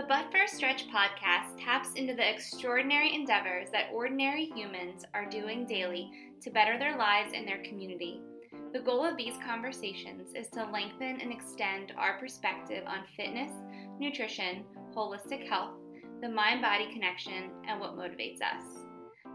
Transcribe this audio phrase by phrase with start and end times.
[0.00, 6.10] The But Stretch podcast taps into the extraordinary endeavors that ordinary humans are doing daily
[6.40, 8.22] to better their lives and their community.
[8.72, 13.52] The goal of these conversations is to lengthen and extend our perspective on fitness,
[13.98, 14.64] nutrition,
[14.96, 15.74] holistic health,
[16.22, 18.64] the mind body connection, and what motivates us.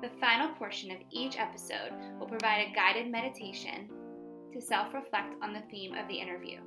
[0.02, 3.88] The final portion of each episode will provide a guided meditation
[4.52, 6.58] to self reflect on the theme of the interview.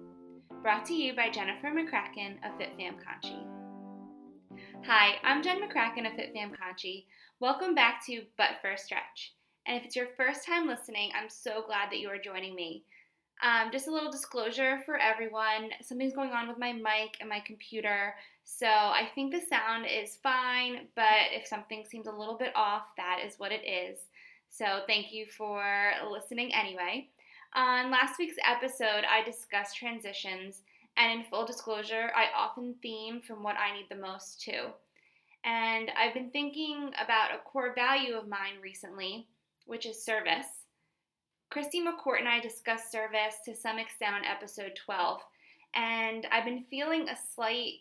[0.63, 3.58] Brought to you by Jennifer McCracken of FitFam Conchi.
[4.87, 7.05] Hi, I'm Jen McCracken of FitFam Conchi.
[7.41, 9.35] Welcome back to But First Stretch.
[9.67, 12.85] And if it's your first time listening, I'm so glad that you are joining me.
[13.43, 17.41] Um, just a little disclosure for everyone something's going on with my mic and my
[17.41, 18.15] computer,
[18.51, 22.85] so I think the sound is fine, but if something seems a little bit off,
[22.97, 23.99] that is what it is.
[24.49, 25.63] So thank you for
[26.11, 27.09] listening anyway.
[27.55, 30.63] On last week's episode, I discussed transitions,
[30.99, 34.67] and in full disclosure, I often theme from what I need the most too.
[35.45, 39.29] And I've been thinking about a core value of mine recently,
[39.67, 40.47] which is service.
[41.51, 45.21] Christy McCourt and I discussed service to some extent on episode 12,
[45.75, 47.81] and I've been feeling a slight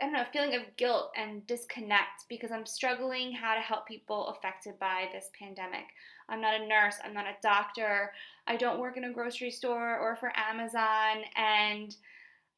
[0.00, 4.28] I don't know, feeling of guilt and disconnect because I'm struggling how to help people
[4.28, 5.84] affected by this pandemic.
[6.30, 8.12] I'm not a nurse, I'm not a doctor,
[8.46, 11.94] I don't work in a grocery store or for Amazon, and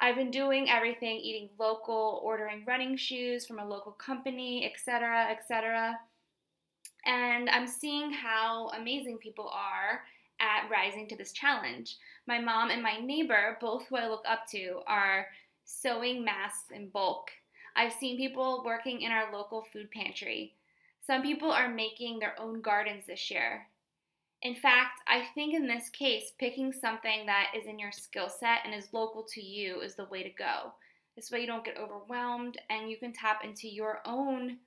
[0.01, 5.99] I've been doing everything eating local, ordering running shoes from a local company, etc., etc.
[7.07, 10.03] And I'm seeing how amazing people are
[10.41, 11.97] at rising to this challenge.
[12.27, 15.27] My mom and my neighbor, both who I look up to, are
[15.65, 17.31] sewing masks in bulk.
[17.77, 20.55] I've seen people working in our local food pantry.
[21.07, 23.67] Some people are making their own gardens this year.
[24.43, 28.61] In fact, I think in this case, picking something that is in your skill set
[28.65, 30.73] and is local to you is the way to go.
[31.15, 34.59] This way, you don't get overwhelmed and you can tap into your own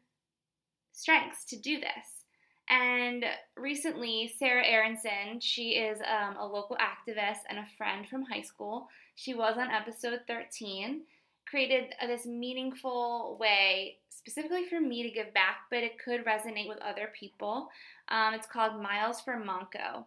[0.94, 2.26] strengths to do this.
[2.70, 3.26] And
[3.58, 8.88] recently, Sarah Aronson, she is um, a local activist and a friend from high school.
[9.16, 11.02] She was on episode 13,
[11.56, 16.78] created this meaningful way specifically for me to give back, but it could resonate with
[16.80, 17.70] other people.
[18.10, 20.04] Um, it's called Miles for Montco.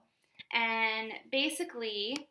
[0.53, 2.28] And basically,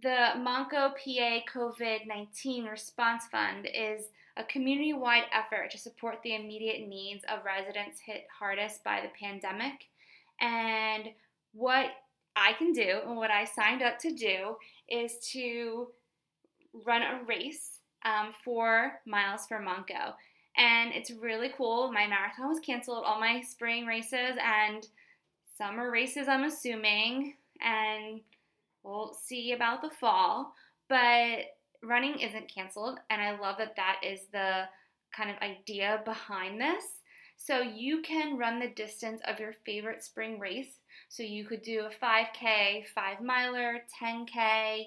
[0.00, 4.04] the Montco PA COVID 19 Response Fund is
[4.36, 9.10] a community wide effort to support the immediate needs of residents hit hardest by the
[9.20, 9.88] pandemic.
[10.40, 11.08] And
[11.52, 11.86] what
[12.36, 14.54] I can do and what I signed up to do
[14.88, 15.88] is to
[16.84, 20.14] run a race um, for Miles for Montco.
[20.56, 21.92] And it's really cool.
[21.92, 24.86] My marathon was canceled, all my spring races and
[25.58, 27.34] summer races, I'm assuming.
[27.60, 28.20] And
[28.82, 30.54] we'll see about the fall.
[30.88, 34.64] But running isn't canceled, and I love that that is the
[35.14, 36.84] kind of idea behind this.
[37.36, 40.78] So you can run the distance of your favorite spring race.
[41.08, 44.86] So you could do a 5K, 5 miler, 10K,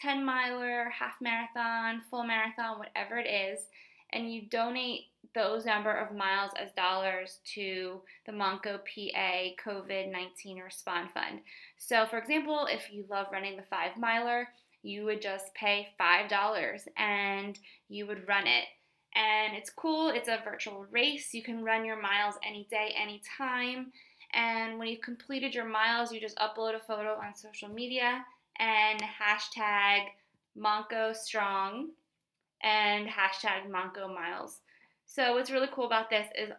[0.00, 3.66] 10 miler, half marathon, full marathon, whatever it is,
[4.12, 10.58] and you donate those number of miles as dollars to the Montco PA COVID 19
[10.60, 11.40] Respond Fund.
[11.78, 14.48] So, for example, if you love running the five miler,
[14.82, 18.64] you would just pay $5 and you would run it.
[19.16, 21.32] And it's cool, it's a virtual race.
[21.32, 23.92] You can run your miles any day, anytime.
[24.32, 28.24] And when you've completed your miles, you just upload a photo on social media
[28.58, 30.06] and hashtag
[30.56, 31.90] Montco Strong
[32.62, 34.60] and hashtag Montco Miles.
[35.06, 36.50] So, what's really cool about this is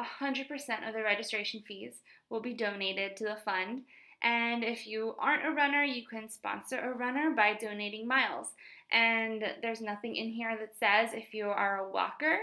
[0.00, 1.94] 100% of the registration fees
[2.30, 3.82] will be donated to the fund.
[4.22, 8.48] And if you aren't a runner, you can sponsor a runner by donating miles.
[8.92, 12.38] And there's nothing in here that says if you are a walker,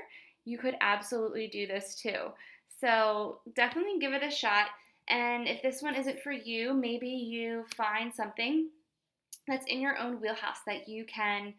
[0.45, 2.31] you could absolutely do this too.
[2.81, 4.67] So definitely give it a shot.
[5.07, 8.69] And if this one isn't for you, maybe you find something
[9.49, 11.53] that's in your own wheelhouse that you can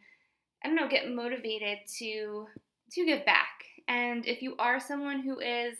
[0.62, 2.46] I don't know get motivated to
[2.92, 3.64] to give back.
[3.88, 5.78] And if you are someone who is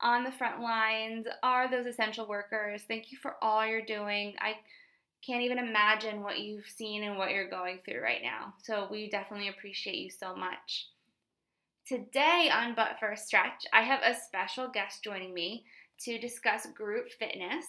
[0.00, 4.34] on the front lines, are those essential workers, thank you for all you're doing.
[4.40, 4.54] I
[5.24, 8.54] can't even imagine what you've seen and what you're going through right now.
[8.62, 10.88] So we definitely appreciate you so much.
[11.86, 15.64] Today on But First Stretch, I have a special guest joining me
[16.00, 17.66] to discuss group fitness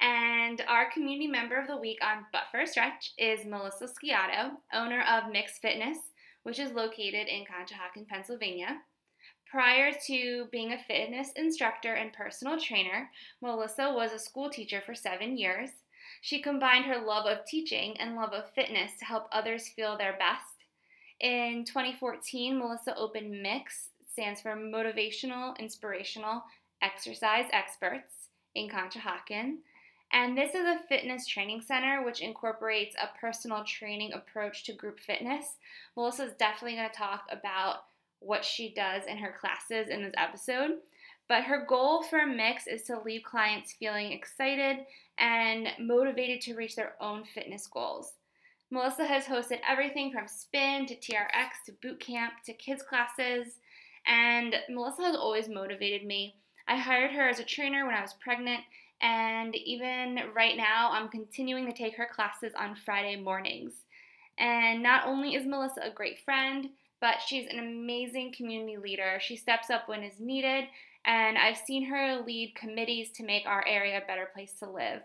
[0.00, 5.02] and our community member of the week on But First Stretch is Melissa Sciato, owner
[5.02, 5.98] of Mix Fitness,
[6.42, 8.78] which is located in Conshohocken, Pennsylvania.
[9.50, 13.10] Prior to being a fitness instructor and personal trainer,
[13.40, 15.70] Melissa was a school teacher for seven years.
[16.20, 20.16] She combined her love of teaching and love of fitness to help others feel their
[20.18, 20.66] best.
[21.20, 26.42] In 2014, Melissa opened MIX, stands for Motivational Inspirational
[26.82, 29.58] Exercise Experts in Conshohocken.
[30.12, 35.00] And this is a fitness training center which incorporates a personal training approach to group
[35.00, 35.56] fitness.
[35.96, 37.84] Melissa is definitely going to talk about
[38.20, 40.78] what she does in her classes in this episode.
[41.28, 44.86] But her goal for Mix is to leave clients feeling excited
[45.18, 48.12] and motivated to reach their own fitness goals.
[48.70, 53.58] Melissa has hosted everything from spin to TRX to boot camp to kids classes,
[54.06, 56.36] and Melissa has always motivated me.
[56.68, 58.62] I hired her as a trainer when I was pregnant,
[59.00, 63.72] and even right now, I'm continuing to take her classes on Friday mornings.
[64.38, 66.70] And not only is Melissa a great friend,
[67.00, 69.18] but she's an amazing community leader.
[69.20, 70.64] She steps up when is needed,
[71.04, 75.02] and I've seen her lead committees to make our area a better place to live.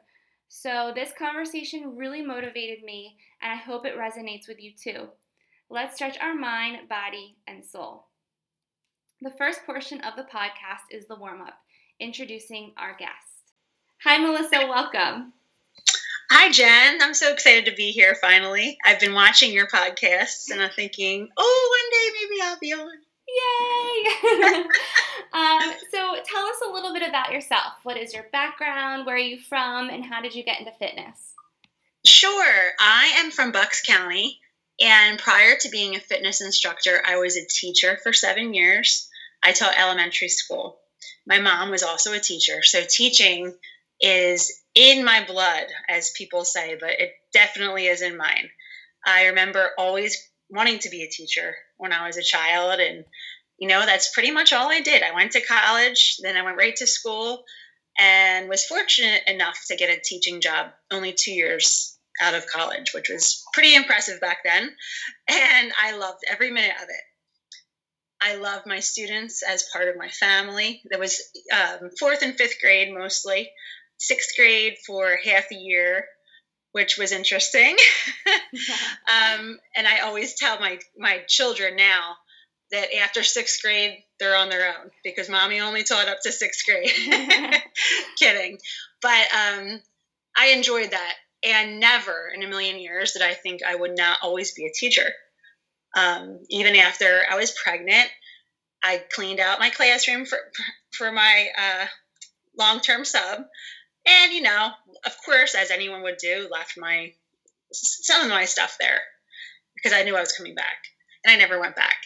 [0.47, 5.09] So, this conversation really motivated me, and I hope it resonates with you too.
[5.69, 8.07] Let's stretch our mind, body, and soul.
[9.21, 11.59] The first portion of the podcast is the warm up,
[11.99, 13.30] introducing our guest.
[14.03, 14.65] Hi, Melissa.
[14.67, 15.31] Welcome.
[16.31, 17.03] Hi, Jen.
[17.03, 18.79] I'm so excited to be here finally.
[18.83, 22.97] I've been watching your podcasts and I'm thinking, oh, one day maybe I'll be on.
[23.37, 24.63] Yay!
[25.33, 27.73] um, so, tell us a little bit about yourself.
[27.83, 29.05] What is your background?
[29.05, 29.89] Where are you from?
[29.89, 31.35] And how did you get into fitness?
[32.03, 32.71] Sure.
[32.79, 34.39] I am from Bucks County.
[34.81, 39.07] And prior to being a fitness instructor, I was a teacher for seven years.
[39.43, 40.79] I taught elementary school.
[41.27, 42.63] My mom was also a teacher.
[42.63, 43.53] So, teaching
[44.01, 48.49] is in my blood, as people say, but it definitely is in mine.
[49.05, 50.17] I remember always
[50.49, 53.05] wanting to be a teacher when I was a child, and
[53.57, 55.03] you know, that's pretty much all I did.
[55.03, 57.43] I went to college, then I went right to school,
[57.99, 62.93] and was fortunate enough to get a teaching job only two years out of college,
[62.93, 64.69] which was pretty impressive back then.
[65.29, 67.01] And I loved every minute of it.
[68.23, 70.81] I love my students as part of my family.
[70.89, 71.19] There was
[71.51, 73.49] um, fourth and fifth grade mostly
[74.01, 76.05] sixth grade for half a year,
[76.71, 77.77] which was interesting.
[79.07, 82.15] um, and I always tell my my children now
[82.71, 86.65] that after sixth grade they're on their own because mommy only taught up to sixth
[86.65, 86.89] grade.
[88.19, 88.57] Kidding,
[89.01, 89.79] but um,
[90.35, 91.13] I enjoyed that,
[91.43, 94.73] and never in a million years did I think I would not always be a
[94.73, 95.11] teacher.
[95.95, 98.09] Um, even after I was pregnant,
[98.83, 100.39] I cleaned out my classroom for
[100.91, 101.85] for my uh,
[102.57, 103.43] long term sub.
[104.05, 104.71] And, you know,
[105.05, 107.13] of course, as anyone would do, left my
[107.73, 108.99] some of my stuff there
[109.75, 110.77] because I knew I was coming back.
[111.23, 111.97] And I never went back.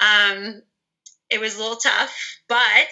[0.00, 0.62] Um,
[1.30, 2.14] it was a little tough,
[2.48, 2.90] but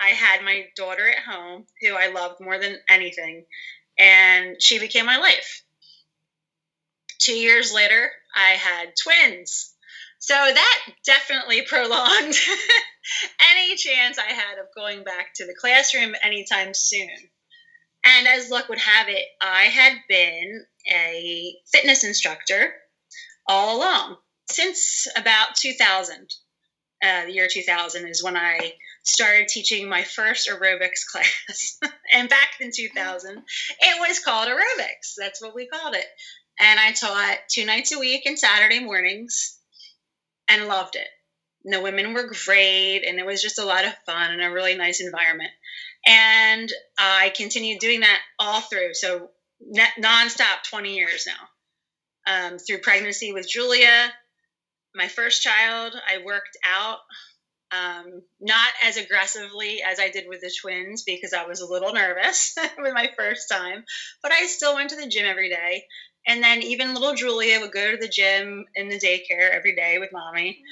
[0.00, 3.44] I had my daughter at home who I loved more than anything,
[3.98, 5.62] and she became my life.
[7.18, 9.74] Two years later, I had twins.
[10.18, 12.34] So that definitely prolonged
[13.52, 17.10] any chance I had of going back to the classroom anytime soon.
[18.04, 22.74] And as luck would have it, I had been a fitness instructor
[23.46, 24.16] all along
[24.50, 26.28] since about 2000.
[27.02, 31.78] Uh, the year 2000 is when I started teaching my first aerobics class.
[32.12, 33.42] and back in 2000,
[33.80, 35.14] it was called aerobics.
[35.18, 36.06] That's what we called it.
[36.58, 39.58] And I taught two nights a week and Saturday mornings
[40.48, 41.08] and loved it.
[41.64, 44.50] And the women were great, and it was just a lot of fun and a
[44.50, 45.50] really nice environment.
[46.06, 48.94] And I continued doing that all through.
[48.94, 49.30] So
[49.98, 51.48] nonstop, 20 years now.
[52.26, 54.12] Um, through pregnancy with Julia,
[54.94, 56.98] my first child, I worked out
[57.72, 61.92] um, not as aggressively as I did with the twins because I was a little
[61.92, 63.84] nervous with my first time,
[64.22, 65.84] but I still went to the gym every day.
[66.26, 69.98] And then even little Julia would go to the gym in the daycare every day
[69.98, 70.62] with mommy.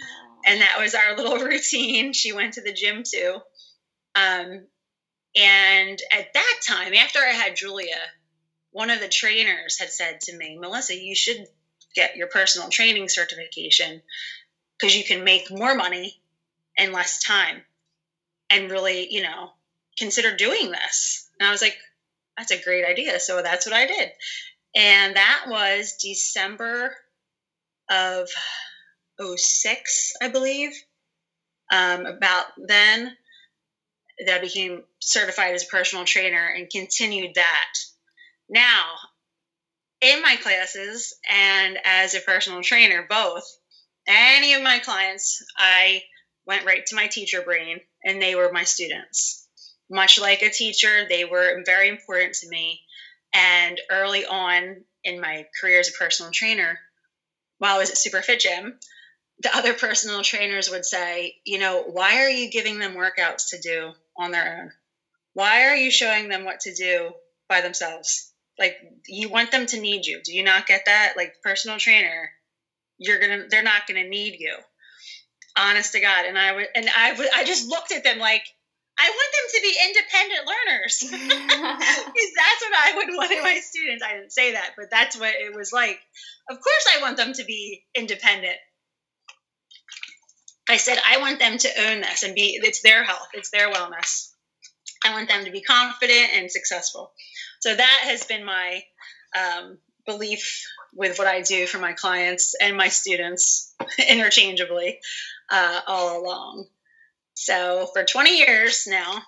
[0.47, 2.13] And that was our little routine.
[2.13, 3.39] She went to the gym too.
[4.15, 4.67] Um,
[5.37, 8.01] and at that time, after I had Julia,
[8.71, 11.47] one of the trainers had said to me, Melissa, you should
[11.95, 14.03] get your personal training certification
[14.79, 16.21] because you can make more money
[16.77, 17.63] in less time
[18.51, 19.53] and really, you know,
[19.99, 21.29] consider doing this.
[21.39, 21.77] And I was like,
[22.37, 23.21] that's a great idea.
[23.21, 24.11] So that's what I did.
[24.75, 26.95] And that was December
[27.91, 28.29] of
[29.21, 30.73] 06, I believe.
[31.71, 33.17] Um, about then,
[34.27, 37.75] that I became certified as a personal trainer and continued that.
[38.49, 38.85] Now,
[40.01, 43.45] in my classes and as a personal trainer, both,
[44.07, 46.03] any of my clients, I
[46.47, 49.49] went right to my teacher brain and they were my students.
[49.89, 52.81] Much like a teacher, they were very important to me.
[53.33, 56.79] And early on in my career as a personal trainer,
[57.59, 58.79] while I was at Superfit Gym,
[59.41, 63.61] the other personal trainers would say, you know, why are you giving them workouts to
[63.61, 64.73] do on their own?
[65.35, 67.13] Why are you showing them what to do
[67.49, 68.33] by themselves?
[68.59, 68.77] Like
[69.07, 70.21] you want them to need you.
[70.23, 71.15] Do you not get that?
[71.17, 72.31] Like personal trainer,
[72.99, 74.55] you're gonna they're not gonna need you.
[75.57, 76.27] Honest to God.
[76.27, 78.45] And I would and I would I just looked at them like
[78.99, 81.03] I want them to be independent learners.
[82.13, 84.05] Because that's what I would want in my students.
[84.05, 85.99] I didn't say that, but that's what it was like.
[86.51, 88.59] Of course I want them to be independent
[90.69, 93.71] I said, I want them to own this and be, it's their health, it's their
[93.71, 94.31] wellness.
[95.05, 97.13] I want them to be confident and successful.
[97.61, 98.83] So that has been my
[99.37, 100.65] um, belief
[100.95, 103.75] with what I do for my clients and my students
[104.09, 104.99] interchangeably
[105.51, 106.67] uh, all along.
[107.35, 109.23] So for 20 years now,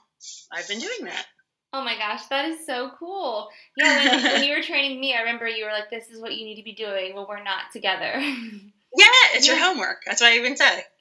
[0.53, 1.27] I've been doing that.
[1.73, 3.49] Oh my gosh, that is so cool.
[3.77, 6.37] Yeah, when, when you were training me, I remember you were like, this is what
[6.37, 8.15] you need to be doing when we're not together.
[8.97, 9.55] Yeah, it's yeah.
[9.55, 10.03] your homework.
[10.07, 10.85] That's what I even say.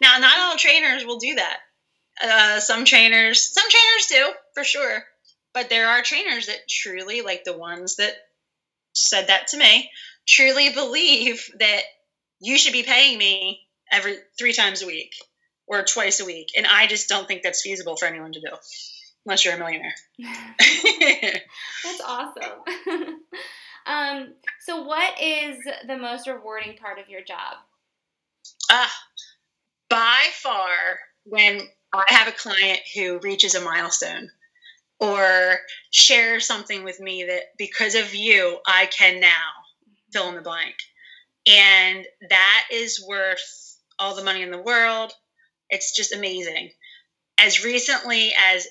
[0.00, 1.58] now, not all trainers will do that.
[2.22, 5.04] Uh, some trainers, some trainers do for sure,
[5.54, 8.12] but there are trainers that truly, like the ones that
[8.92, 9.90] said that to me,
[10.26, 11.82] truly believe that
[12.40, 15.14] you should be paying me every three times a week
[15.66, 18.56] or twice a week, and I just don't think that's feasible for anyone to do,
[19.24, 19.94] unless you're a millionaire.
[21.84, 23.20] that's awesome.
[23.88, 27.56] Um, so, what is the most rewarding part of your job?
[28.70, 28.92] Ah,
[29.88, 30.68] by far,
[31.24, 34.30] when I have a client who reaches a milestone
[35.00, 35.58] or
[35.90, 39.52] shares something with me that because of you, I can now
[40.12, 40.74] fill in the blank.
[41.46, 45.12] And that is worth all the money in the world.
[45.70, 46.72] It's just amazing.
[47.38, 48.66] As recently as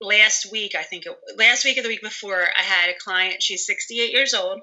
[0.00, 3.42] last week, I think it, last week or the week before, I had a client.
[3.42, 4.60] She's 68 years old,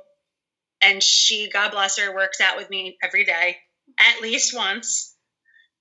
[0.81, 3.57] and she, God bless her, works out with me every day,
[3.99, 5.15] at least once,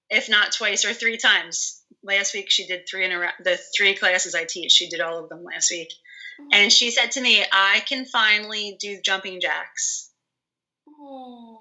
[0.09, 1.83] if not twice or three times.
[2.03, 4.73] Last week, she did three in a the three classes I teach.
[4.73, 5.93] She did all of them last week,
[6.51, 10.11] and she said to me, "I can finally do jumping jacks."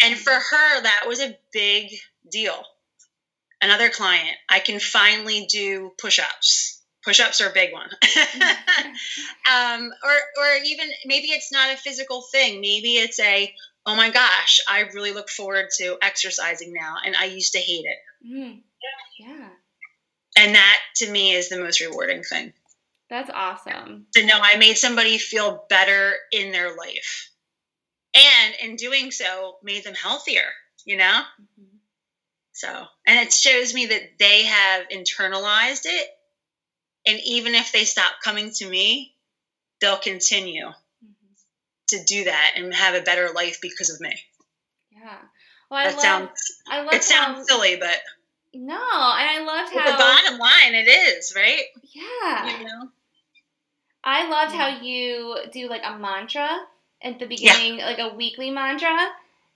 [0.02, 1.92] And for her, that was a big
[2.32, 2.64] deal.
[3.62, 7.90] Another client, I can finally do push ups push-ups are a big one.
[9.52, 12.62] Um, or or even maybe it's not a physical thing.
[12.62, 13.52] Maybe it's a
[13.86, 17.86] oh my gosh i really look forward to exercising now and i used to hate
[17.86, 17.98] it.
[18.28, 18.62] Mm.
[19.20, 19.48] yeah.
[20.38, 22.54] And that to me is the most rewarding thing.
[23.10, 24.06] That's awesome.
[24.14, 27.32] To know i made somebody feel better in their life.
[28.14, 30.52] And in doing so made them healthier
[30.86, 31.22] you know?
[31.42, 31.78] Mm-hmm.
[32.52, 36.08] so and it shows me that they have internalized it
[37.06, 39.14] and even if they stop coming to me,
[39.82, 41.34] they'll continue mm-hmm.
[41.90, 44.14] to do that and have a better life because of me.
[44.92, 45.18] Yeah.
[45.70, 46.30] Well, I that love, sounds,
[46.68, 47.98] I love it sounds how, silly, but
[48.54, 51.64] no, and I loved how the bottom line it is, right?
[51.94, 52.58] Yeah.
[52.58, 52.90] You know?
[54.04, 54.72] I loved yeah.
[54.72, 56.50] how you do like a mantra
[57.02, 57.86] at the beginning, yeah.
[57.86, 58.98] like a weekly mantra.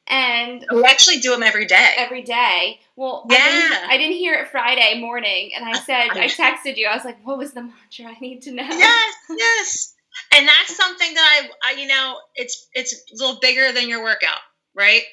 [0.08, 1.92] And we actually do them every day.
[1.98, 2.80] Every day.
[2.96, 3.38] Well, yeah.
[3.40, 6.88] I didn't, I didn't hear it Friday morning, and I said I texted you.
[6.88, 8.06] I was like, "What was the mantra?
[8.08, 9.94] I need to know." Yes, yes.
[10.36, 14.04] And that's something that I, I, you know, it's it's a little bigger than your
[14.04, 14.40] workout,
[14.76, 15.04] right?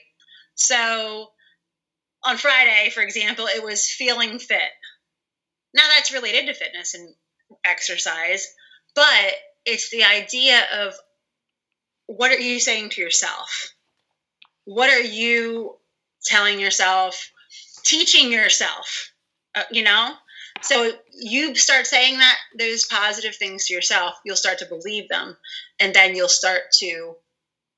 [0.56, 1.28] So
[2.24, 4.60] on Friday, for example, it was feeling fit.
[5.72, 7.14] Now that's related to fitness and
[7.64, 8.46] exercise,
[8.94, 9.32] but
[9.64, 10.94] it's the idea of
[12.06, 13.72] what are you saying to yourself?
[14.64, 15.76] What are you
[16.24, 17.30] telling yourself,
[17.84, 19.12] teaching yourself,
[19.54, 20.14] uh, you know?
[20.62, 25.36] So you start saying that those positive things to yourself, you'll start to believe them,
[25.78, 27.14] and then you'll start to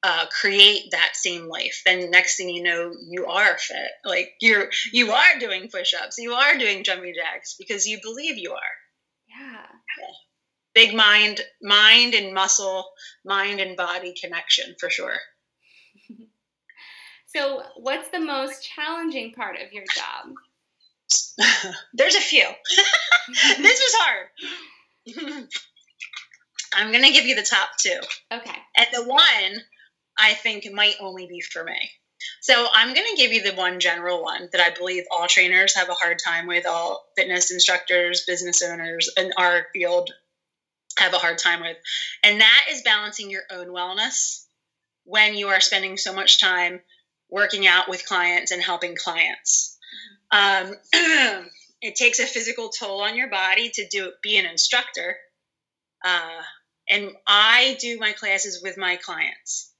[0.02, 1.82] uh, create that same life.
[1.86, 3.90] Then next thing you know, you are fit.
[4.04, 8.52] Like you're you are doing push-ups, you are doing jumping jacks because you believe you
[8.52, 8.74] are.
[9.28, 9.66] Yeah.
[10.74, 12.84] Big mind, mind and muscle,
[13.24, 15.16] mind and body connection for sure.
[17.34, 20.34] So, what's the most challenging part of your job?
[21.94, 22.44] There's a few.
[23.58, 24.28] this was hard.
[26.74, 27.98] I'm going to give you the top two.
[28.32, 28.56] Okay.
[28.76, 29.62] And the one
[30.18, 31.90] I think might only be for me.
[32.40, 35.74] So I'm going to give you the one general one that I believe all trainers
[35.74, 40.10] have a hard time with, all fitness instructors, business owners in our field
[40.98, 41.76] have a hard time with.
[42.22, 44.44] And that is balancing your own wellness
[45.04, 46.80] when you are spending so much time
[47.32, 49.78] working out with clients and helping clients.
[50.30, 50.74] Um,
[51.80, 55.16] it takes a physical toll on your body to do be an instructor.
[56.04, 56.42] Uh,
[56.88, 59.72] and I do my classes with my clients,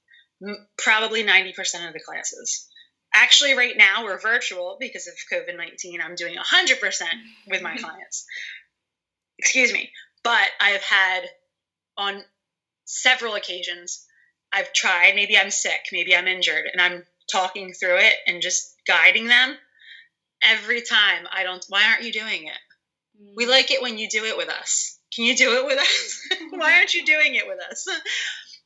[0.77, 2.67] probably 90% of the classes.
[3.13, 6.01] Actually, right now we're virtual because of COVID 19.
[6.01, 7.01] I'm doing 100%
[7.47, 8.25] with my clients.
[9.37, 9.91] Excuse me.
[10.23, 11.21] But I've had
[11.97, 12.23] on
[12.85, 14.07] several occasions,
[14.51, 18.75] I've tried, maybe I'm sick, maybe I'm injured, and I'm talking through it and just
[18.87, 19.55] guiding them.
[20.43, 23.21] Every time I don't, why aren't you doing it?
[23.21, 23.33] Mm.
[23.35, 24.99] We like it when you do it with us.
[25.15, 26.19] Can you do it with us?
[26.51, 27.87] why aren't you doing it with us?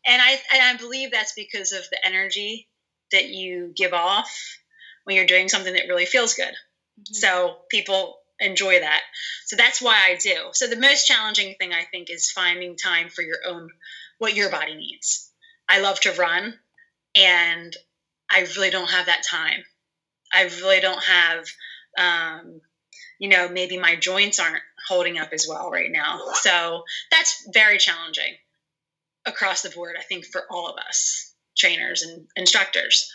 [0.10, 2.70] And I, and I believe that's because of the energy
[3.12, 4.58] that you give off
[5.04, 6.46] when you're doing something that really feels good.
[6.46, 7.14] Mm-hmm.
[7.14, 9.02] So people enjoy that.
[9.46, 10.50] So that's why I do.
[10.54, 13.70] So the most challenging thing I think is finding time for your own
[14.18, 15.32] what your body needs.
[15.70, 16.54] I love to run
[17.16, 17.76] and
[18.30, 19.64] I really don't have that time.
[20.34, 21.46] I really don't have
[21.98, 22.62] um,
[23.20, 26.20] you know, maybe my joints aren't holding up as well right now.
[26.42, 28.36] So that's very challenging
[29.26, 33.12] across the board, I think, for all of us, trainers and instructors.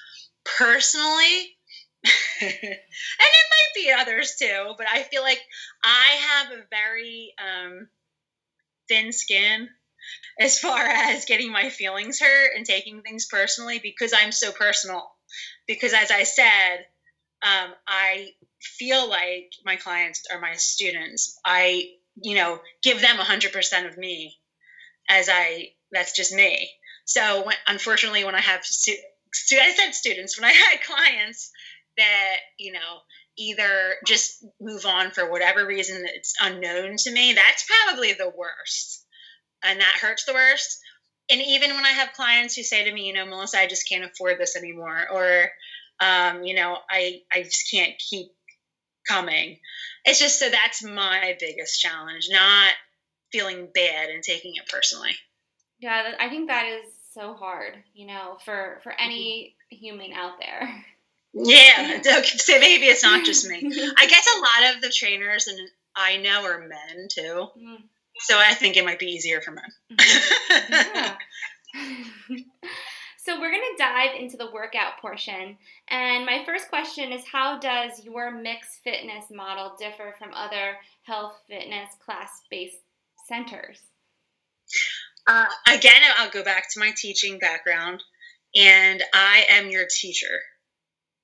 [0.59, 1.57] Personally,
[2.41, 2.81] and it
[3.51, 5.41] might be others too, but I feel like
[5.85, 7.89] I have a very um,
[8.89, 9.69] thin skin
[10.39, 15.11] as far as getting my feelings hurt and taking things personally because I'm so personal.
[15.67, 16.87] Because as I said,
[17.43, 21.39] um, I feel like my clients are my students.
[21.45, 21.91] I,
[22.23, 24.37] you know, give them 100% of me
[25.09, 26.71] as I, that's just me.
[27.05, 28.93] So when, unfortunately, when I have, stu-
[29.53, 31.51] I said students, when I had clients
[31.97, 33.01] that, you know,
[33.39, 39.02] either just move on for whatever reason that's unknown to me, that's probably the worst.
[39.63, 40.81] And that hurts the worst.
[41.31, 43.89] And even when I have clients who say to me, you know, Melissa, I just
[43.89, 45.51] can't afford this anymore, or,
[46.01, 48.33] um, you know, I, I just can't keep
[49.09, 49.59] coming.
[50.05, 52.73] It's just so that's my biggest challenge, not
[53.31, 55.13] feeling bad and taking it personally.
[55.79, 60.85] Yeah, I think that is so hard, you know, for for any human out there.
[61.35, 63.57] Yeah, so maybe it's not just me.
[63.99, 65.59] I guess a lot of the trainers and
[65.97, 67.49] I know are men too.
[67.59, 67.83] Mm.
[68.21, 71.17] So I think it might be easier for men.
[73.25, 75.57] So we're going to dive into the workout portion.
[75.89, 81.35] And my first question is how does your mixed fitness model differ from other health
[81.49, 82.79] fitness class-based
[83.29, 83.79] centers?
[85.29, 88.03] Uh, again, I'll go back to my teaching background,
[88.57, 90.41] and I am your teacher.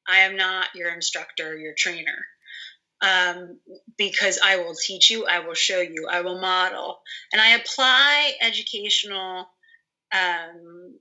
[0.06, 2.26] I am not your instructor, your trainer.
[3.00, 3.60] Um,
[3.96, 6.98] because I will teach you, I will show you, I will model,
[7.32, 9.46] and I apply educational
[10.12, 10.98] um,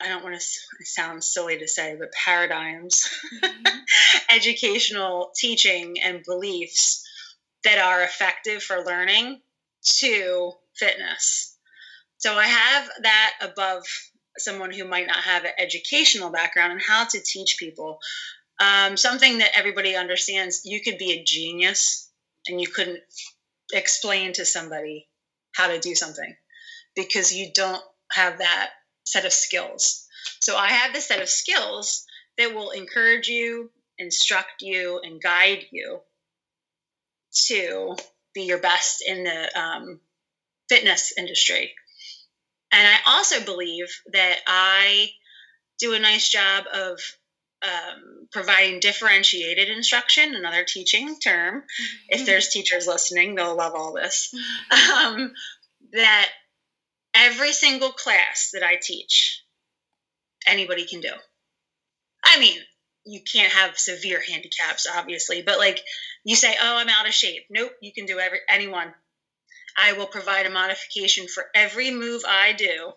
[0.00, 3.08] I don't want to sound silly to say, but paradigms,
[3.42, 3.76] mm-hmm.
[4.34, 7.02] educational teaching and beliefs
[7.64, 9.40] that are effective for learning
[9.98, 11.56] to fitness.
[12.18, 13.84] So I have that above
[14.38, 17.98] someone who might not have an educational background and how to teach people.
[18.58, 22.10] Um, something that everybody understands you could be a genius
[22.46, 23.00] and you couldn't
[23.72, 25.08] explain to somebody
[25.54, 26.34] how to do something
[26.94, 28.70] because you don't have that
[29.04, 30.06] set of skills.
[30.40, 32.04] So I have this set of skills
[32.38, 36.00] that will encourage you, instruct you, and guide you
[37.46, 37.96] to
[38.34, 40.00] be your best in the um,
[40.68, 41.72] fitness industry.
[42.72, 45.10] And I also believe that I
[45.78, 46.98] do a nice job of
[47.66, 51.60] um, providing differentiated instruction, another teaching term.
[51.60, 52.20] Mm-hmm.
[52.20, 54.34] If there's teachers listening, they'll love all this.
[54.34, 55.22] Mm-hmm.
[55.22, 55.32] Um,
[55.92, 56.28] that
[57.14, 59.42] every single class that I teach,
[60.46, 61.12] anybody can do.
[62.24, 62.58] I mean,
[63.04, 65.80] you can't have severe handicaps, obviously, but like
[66.24, 67.44] you say, oh, I'm out of shape.
[67.50, 68.92] Nope, you can do every anyone.
[69.78, 72.92] I will provide a modification for every move I do.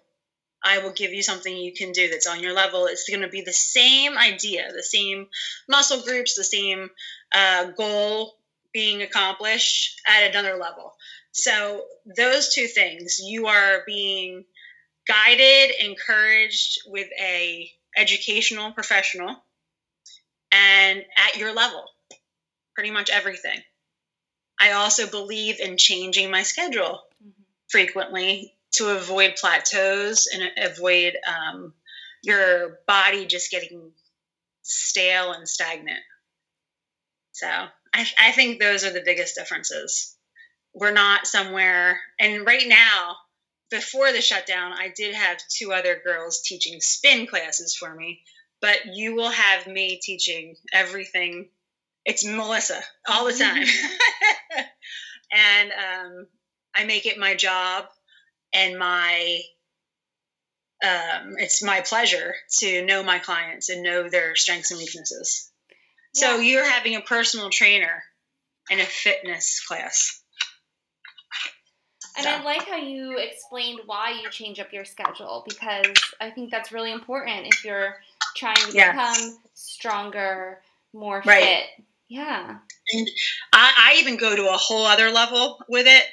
[0.64, 2.88] I will give you something you can do that's on your level.
[2.88, 5.28] It's going to be the same idea, the same
[5.68, 6.90] muscle groups, the same
[7.32, 8.36] uh, goal
[8.74, 10.94] being accomplished at another level.
[11.32, 11.86] So
[12.18, 14.46] those two things, you are being
[15.08, 19.36] guided, encouraged with a educational professional
[20.52, 21.86] and at your level.
[22.76, 23.60] Pretty much everything.
[24.60, 27.30] I also believe in changing my schedule mm-hmm.
[27.70, 31.74] frequently to avoid plateaus and avoid um,
[32.24, 33.92] your body just getting
[34.62, 36.00] stale and stagnant.
[37.32, 40.16] So I, I think those are the biggest differences
[40.74, 42.00] we're not somewhere.
[42.20, 43.16] And right now,
[43.70, 48.22] before the shutdown, I did have two other girls teaching spin classes for me,
[48.62, 51.50] but you will have me teaching everything.
[52.06, 53.66] It's Melissa all the time.
[55.32, 56.28] and um,
[56.76, 57.86] I make it my job
[58.54, 59.42] and my
[60.84, 65.52] um, it's my pleasure to know my clients and know their strengths and weaknesses.
[66.16, 66.22] Yeah.
[66.22, 68.04] So you're having a personal trainer
[68.70, 70.22] in a fitness class.
[72.18, 72.32] And so.
[72.32, 76.72] I like how you explained why you change up your schedule because I think that's
[76.72, 77.96] really important if you're
[78.36, 78.94] trying to yes.
[78.94, 80.60] become stronger,
[80.94, 81.44] more right.
[81.44, 81.86] fit.
[82.08, 82.58] Yeah.
[82.94, 83.08] And
[83.54, 86.04] I, I even go to a whole other level with it.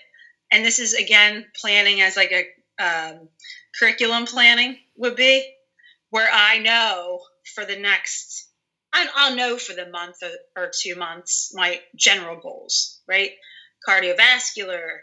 [0.50, 2.46] And this is again planning as like a
[2.78, 3.28] um,
[3.78, 5.46] curriculum planning would be,
[6.10, 7.20] where I know
[7.54, 8.48] for the next,
[8.92, 10.22] I'll know for the month
[10.56, 13.32] or two months my general goals, right?
[13.86, 14.98] Cardiovascular,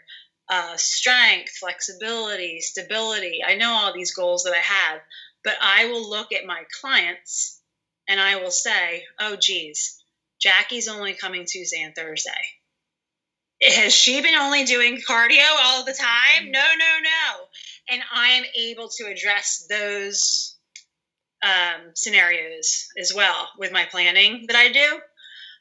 [0.48, 3.40] uh, strength, flexibility, stability.
[3.46, 5.00] I know all these goals that I have,
[5.42, 7.60] but I will look at my clients
[8.08, 10.02] and I will say, oh, geez,
[10.40, 12.30] Jackie's only coming Tuesday and Thursday.
[13.66, 16.50] Has she been only doing cardio all the time?
[16.50, 17.44] No, no, no.
[17.88, 20.56] And I am able to address those
[21.42, 25.00] um, scenarios as well with my planning that I do.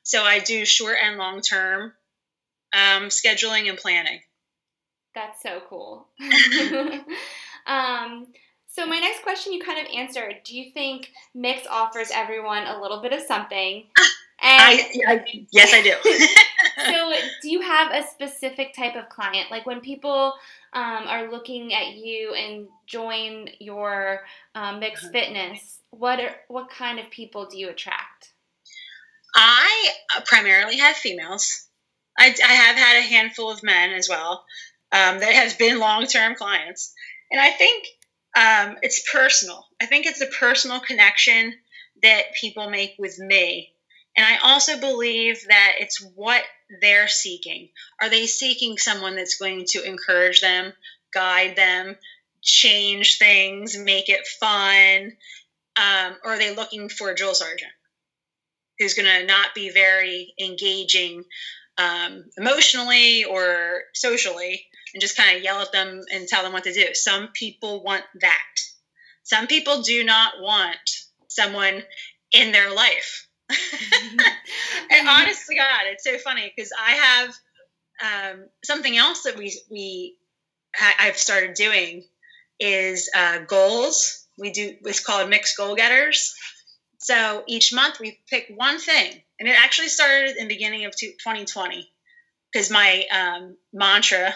[0.03, 1.93] So I do short and long term
[2.73, 4.19] um, scheduling and planning.
[5.15, 6.07] That's so cool.
[7.67, 8.27] um,
[8.67, 10.41] so my next question you kind of answered.
[10.43, 13.85] Do you think Mix offers everyone a little bit of something?
[14.43, 15.93] And I, I, yes, I do.
[16.85, 19.49] so, do you have a specific type of client?
[19.49, 20.33] Like when people
[20.73, 24.21] um, are looking at you and join your
[24.53, 25.13] um, mixed uh-huh.
[25.13, 28.33] fitness, what are what kind of people do you attract?
[29.33, 31.67] I uh, primarily have females.
[32.19, 34.43] I, I have had a handful of men as well
[34.91, 36.93] um, that has been long term clients,
[37.31, 37.85] and I think
[38.35, 39.65] um, it's personal.
[39.81, 41.53] I think it's a personal connection
[42.01, 43.73] that people make with me
[44.15, 46.43] and I also believe that it's what
[46.81, 47.69] they're seeking.
[47.99, 50.73] Are they seeking someone that's going to encourage them,
[51.13, 51.95] guide them,
[52.41, 55.13] change things, make it fun?
[55.75, 57.71] Um, or are they looking for a drill sergeant
[58.77, 61.23] who's going to not be very engaging
[61.79, 66.65] um, emotionally or socially and just kind of yell at them and tell them what
[66.65, 66.93] to do?
[66.93, 68.55] Some people want that.
[69.23, 70.77] Some people do not want
[71.29, 71.81] someone
[72.31, 73.27] in their life
[74.91, 77.35] and honestly, God, it's so funny because I have
[78.03, 80.15] um, something else that we we
[80.75, 82.03] ha- I've started doing
[82.59, 84.27] is uh, goals.
[84.37, 86.35] We do it's called mixed goal getters.
[86.99, 90.95] So each month we pick one thing, and it actually started in the beginning of
[90.95, 91.91] 2020
[92.51, 94.33] because my um, mantra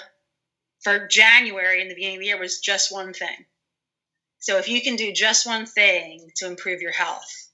[0.81, 3.45] for January in the beginning of the year was just one thing.
[4.39, 7.49] So if you can do just one thing to improve your health,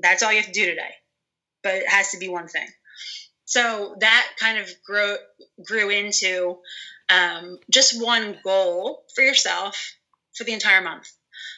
[0.00, 0.94] that's all you have to do today.
[1.66, 2.68] But it has to be one thing.
[3.44, 5.16] So that kind of grew
[5.64, 6.58] grew into
[7.08, 9.96] um, just one goal for yourself
[10.36, 11.10] for the entire month.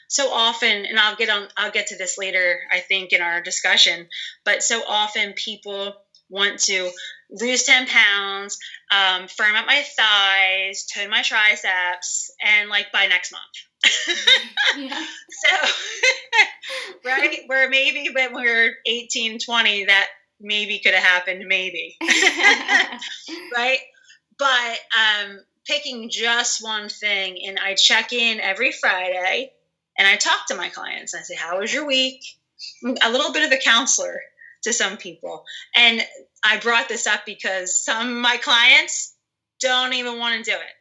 [0.09, 3.43] So often, and I'll get on, I'll get to this later, I think, in our
[3.43, 4.09] discussion.
[4.47, 5.93] But so often, people
[6.31, 6.91] want to
[7.31, 8.59] lose 10 pounds,
[8.91, 13.68] um, firm up my thighs, tone my triceps, and like by next month.
[14.77, 15.07] Yeah.
[15.31, 15.69] So,
[17.05, 17.43] right?
[17.47, 20.09] Where maybe when we are 18, 20, that
[20.41, 21.97] maybe could have happened, maybe.
[23.55, 23.79] right?
[24.37, 29.53] But um, picking just one thing, and I check in every Friday
[29.99, 31.15] and I talk to my clients.
[31.15, 32.23] I say, How was your week?
[33.03, 34.21] A little bit of a counselor
[34.63, 35.45] to some people.
[35.77, 36.03] And
[36.45, 39.15] I brought this up because some of my clients
[39.61, 40.75] don't even want to do it.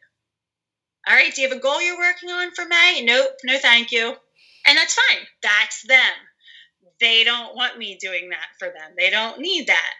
[1.08, 3.02] All right, do you have a goal you're working on for May?
[3.04, 4.14] Nope, no thank you.
[4.66, 5.26] And that's fine.
[5.42, 6.12] That's them.
[7.00, 8.94] They don't want me doing that for them.
[8.98, 9.94] They don't need that.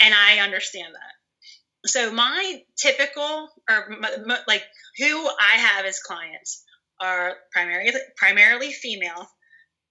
[0.00, 1.88] And I understand that.
[1.88, 3.96] So my typical or
[4.46, 4.64] like
[4.98, 6.64] who I have as clients
[7.00, 9.28] are primarily primarily female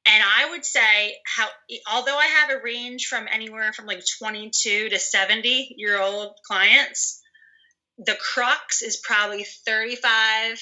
[0.05, 1.47] and I would say how
[1.91, 7.21] although I have a range from anywhere from like 22 to 70 year old clients,
[7.97, 10.60] the crux is probably 35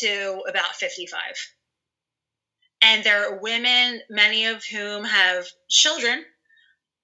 [0.00, 1.20] to about 55.
[2.82, 6.24] And there are women, many of whom have children,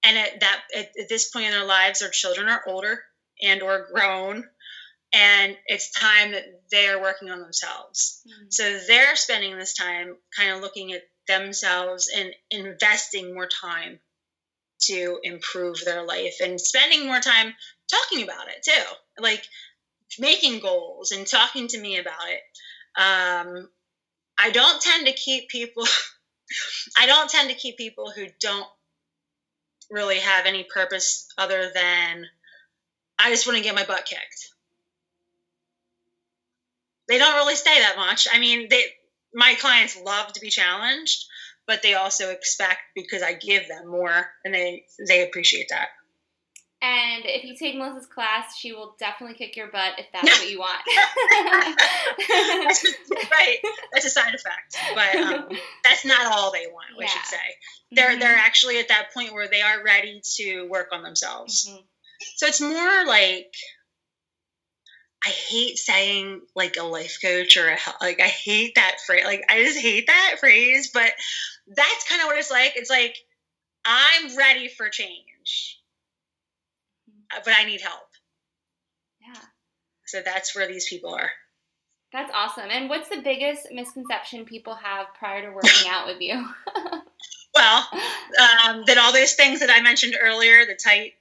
[0.04, 3.02] and at that at, this point in their lives, their children are older
[3.42, 4.44] and or grown,
[5.12, 8.22] and it's time that they are working on themselves.
[8.26, 8.46] Mm-hmm.
[8.50, 13.98] So they're spending this time kind of looking at themselves and investing more time
[14.82, 17.54] to improve their life and spending more time
[17.90, 19.42] talking about it too like
[20.18, 22.40] making goals and talking to me about it.
[23.00, 23.68] Um,
[24.38, 25.84] i don't tend to keep people
[26.98, 28.66] i don't tend to keep people who don't
[29.90, 32.24] really have any purpose other than
[33.18, 34.50] i just want to get my butt kicked.
[37.08, 38.26] They don't really stay that much.
[38.32, 38.84] I mean they
[39.34, 41.26] my clients love to be challenged,
[41.66, 45.88] but they also expect because I give them more and they they appreciate that.
[46.84, 50.50] And if you take Melissa's class, she will definitely kick your butt if that's what
[50.50, 50.82] you want.
[53.30, 53.56] right,
[53.92, 55.48] that's a side effect, but um,
[55.82, 56.88] that's not all they want.
[56.92, 56.98] Yeah.
[56.98, 57.38] We should say
[57.92, 58.20] they're mm-hmm.
[58.20, 61.66] they're actually at that point where they are ready to work on themselves.
[61.66, 61.80] Mm-hmm.
[62.36, 63.54] So it's more like
[65.24, 69.24] I hate saying like a life coach or a like I hate that phrase.
[69.24, 71.14] Like I just hate that phrase, but
[71.66, 72.74] that's kind of what it's like.
[72.76, 73.16] It's like
[73.86, 75.80] I'm ready for change,
[77.44, 78.08] but I need help.
[79.20, 79.40] Yeah.
[80.06, 81.30] So that's where these people are.
[82.12, 82.68] That's awesome.
[82.70, 86.34] And what's the biggest misconception people have prior to working out with you?
[87.54, 91.14] well, um, that all those things that I mentioned earlier, the tight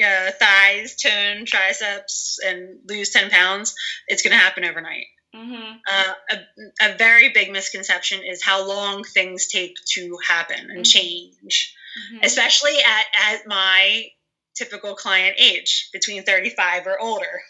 [0.00, 3.74] uh, thighs, tone, triceps, and lose 10 pounds,
[4.08, 5.06] it's going to happen overnight.
[5.34, 5.76] Mm-hmm.
[5.90, 10.82] Uh, a, a, very big misconception is how long things take to happen and mm-hmm.
[10.82, 12.24] change, mm-hmm.
[12.24, 14.06] especially at, at my
[14.56, 17.42] typical client age, between 35 or older.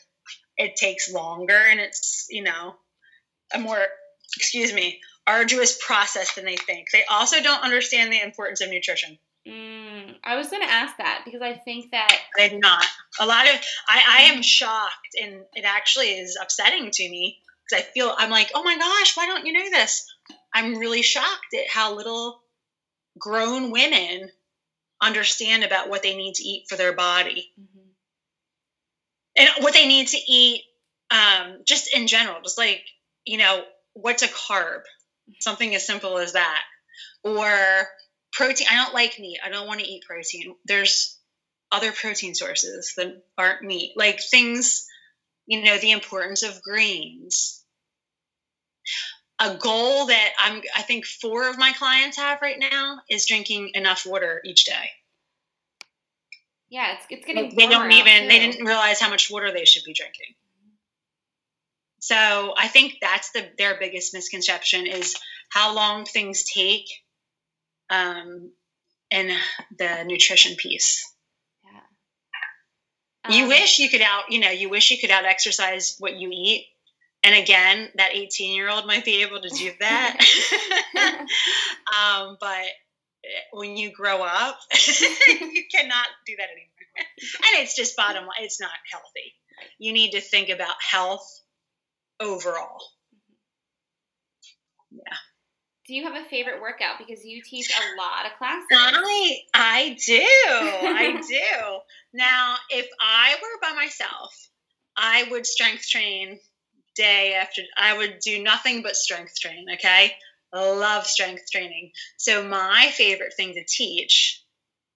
[0.56, 2.76] It takes longer and it's, you know,
[3.54, 3.84] a more,
[4.36, 6.86] excuse me, arduous process than they think.
[6.92, 9.18] They also don't understand the importance of nutrition.
[9.46, 12.84] Mm, I was going to ask that because I think that they do not.
[13.20, 13.54] A lot of
[13.88, 17.38] I, I am shocked, and it actually is upsetting to me
[17.68, 20.12] because I feel I'm like, oh my gosh, why don't you know this?
[20.52, 22.40] I'm really shocked at how little
[23.18, 24.30] grown women
[25.00, 27.88] understand about what they need to eat for their body mm-hmm.
[29.37, 30.62] and what they need to eat
[31.11, 32.82] um, just in general just like
[33.24, 34.80] you know what's a carb
[35.40, 36.62] something as simple as that
[37.22, 37.88] or
[38.37, 38.66] protein.
[38.70, 39.40] I don't like meat.
[39.44, 40.54] I don't want to eat protein.
[40.64, 41.18] There's
[41.72, 44.87] other protein sources that aren't meat, like things,
[45.46, 47.64] you know, the importance of greens.
[49.38, 53.72] A goal that I'm, I think four of my clients have right now is drinking
[53.75, 54.90] enough water each day.
[56.68, 57.55] Yeah, it's, it's getting.
[57.55, 58.29] They don't even.
[58.29, 60.35] They didn't realize how much water they should be drinking.
[62.01, 65.16] So I think that's the their biggest misconception is
[65.49, 66.87] how long things take
[67.90, 68.51] um,
[69.11, 69.33] and
[69.79, 71.05] the nutrition piece.
[71.64, 71.81] Yeah.
[73.25, 76.14] Um, you wish you could out, you know, you wish you could out exercise what
[76.14, 76.66] you eat.
[77.26, 80.16] And again, that 18 year old might be able to do that.
[80.96, 86.70] um, but eh, when you grow up, you cannot do that anymore.
[87.18, 89.34] And it's just bottom line, it's not healthy.
[89.76, 91.28] You need to think about health
[92.20, 92.78] overall.
[94.92, 95.16] Yeah.
[95.88, 96.98] Do you have a favorite workout?
[96.98, 98.66] Because you teach a lot of classes.
[98.70, 100.22] I, I do.
[100.22, 101.78] I do.
[102.14, 104.48] Now, if I were by myself,
[104.96, 106.38] I would strength train
[106.96, 107.62] day after.
[107.76, 109.66] I would do nothing but strength train.
[109.74, 110.12] Okay,
[110.52, 111.92] love strength training.
[112.16, 114.42] So my favorite thing to teach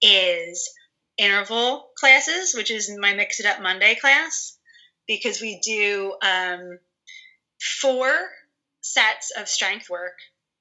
[0.01, 0.69] is
[1.17, 4.57] interval classes, which is my Mix It Up Monday class,
[5.07, 6.79] because we do um,
[7.59, 8.11] four
[8.81, 10.17] sets of strength work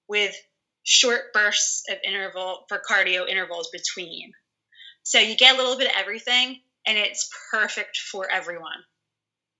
[0.08, 0.34] with
[0.82, 4.32] short bursts of interval for cardio intervals between.
[5.02, 8.84] So you get a little bit of everything and it's perfect for everyone.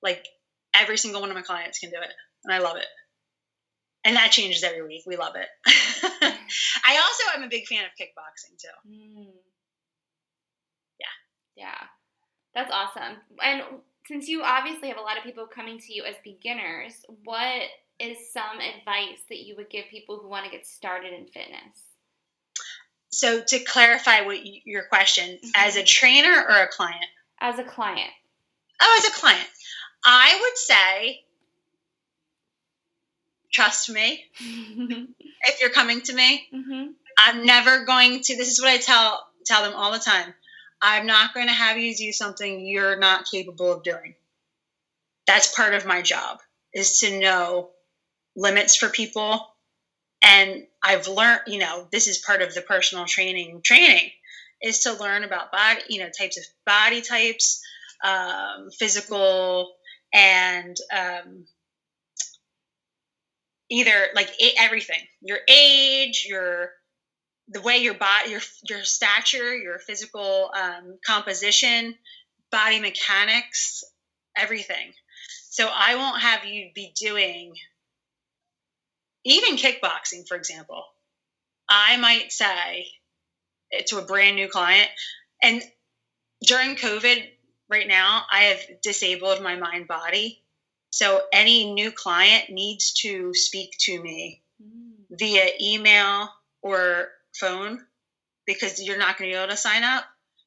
[0.02, 0.24] Like
[0.74, 2.10] every single one of my clients can do it
[2.44, 2.86] and I love it.
[4.04, 5.02] And that changes every week.
[5.06, 5.48] We love it.
[5.66, 8.90] I also am a big fan of kickboxing too.
[8.90, 9.26] Mm.
[10.98, 11.64] Yeah.
[11.64, 11.86] Yeah.
[12.54, 13.18] That's awesome.
[13.42, 13.62] And
[14.06, 17.62] since you obviously have a lot of people coming to you as beginners, what
[17.98, 21.84] is some advice that you would give people who want to get started in fitness?
[23.12, 25.50] So, to clarify what you, your question, mm-hmm.
[25.54, 27.04] as a trainer or a client?
[27.40, 28.10] As a client.
[28.80, 29.48] Oh, as a client.
[30.04, 31.24] I would say
[33.52, 36.46] trust me if you're coming to me.
[36.54, 36.90] Mm-hmm.
[37.18, 40.32] I'm never going to, this is what I tell tell them all the time.
[40.82, 44.14] I'm not going to have you do something you're not capable of doing.
[45.26, 46.40] That's part of my job
[46.72, 47.70] is to know
[48.36, 49.46] limits for people.
[50.22, 54.10] And I've learned, you know, this is part of the personal training training
[54.62, 57.62] is to learn about body, you know, types of body types,
[58.04, 59.72] um, physical,
[60.12, 61.46] and um,
[63.70, 66.70] either like everything, your age, your
[67.48, 71.94] the way your body, your your stature, your physical um, composition,
[72.50, 73.84] body mechanics,
[74.36, 74.92] everything.
[75.50, 77.54] So I won't have you be doing
[79.24, 80.82] even kickboxing, for example,
[81.68, 82.86] I might say
[83.88, 84.88] to a brand new client,
[85.42, 85.62] and
[86.42, 87.22] during COVID
[87.70, 90.38] right now, I have disabled my Mindbody.
[90.90, 94.92] So any new client needs to speak to me mm.
[95.10, 96.28] via email
[96.62, 97.80] or phone
[98.46, 100.04] because you're not going to be able to sign up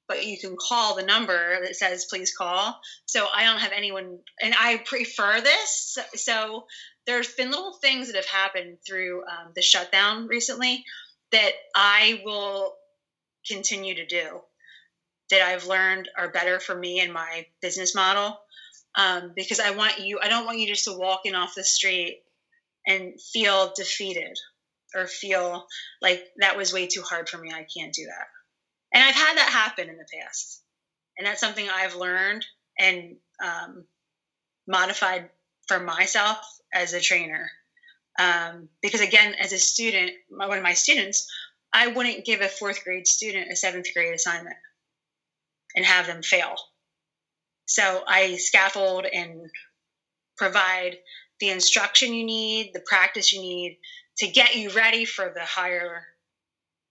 [0.07, 4.19] but you can call the number that says please call so i don't have anyone
[4.41, 6.65] and i prefer this so
[7.05, 10.83] there's been little things that have happened through um, the shutdown recently
[11.31, 12.73] that i will
[13.47, 14.41] continue to do
[15.33, 18.39] that i've learned are better for me and my business model
[18.95, 21.63] um, because i want you i don't want you just to walk in off the
[21.63, 22.21] street
[22.87, 24.37] and feel defeated
[24.95, 25.67] or feel
[26.01, 27.51] like that was way too hard for me.
[27.51, 28.27] I can't do that.
[28.93, 30.61] And I've had that happen in the past.
[31.17, 32.45] And that's something I've learned
[32.79, 33.85] and um,
[34.67, 35.29] modified
[35.67, 36.37] for myself
[36.73, 37.49] as a trainer.
[38.19, 41.31] Um, because again, as a student, one of my students,
[41.73, 44.55] I wouldn't give a fourth grade student a seventh grade assignment
[45.75, 46.55] and have them fail.
[47.65, 49.49] So I scaffold and
[50.37, 50.97] provide
[51.39, 53.79] the instruction you need, the practice you need
[54.17, 56.03] to get you ready for the higher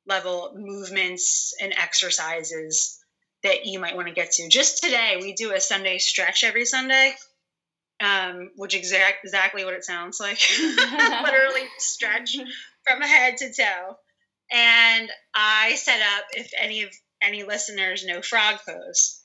[0.06, 2.98] level movements and exercises
[3.42, 4.48] that you might want to get to.
[4.48, 7.14] Just today, we do a Sunday stretch every Sunday,
[8.00, 10.38] um, which exact exactly what it sounds like.
[10.60, 12.36] Literally stretch
[12.86, 13.96] from head to toe.
[14.52, 16.90] And I set up if any of
[17.22, 19.20] any listeners know frog pose.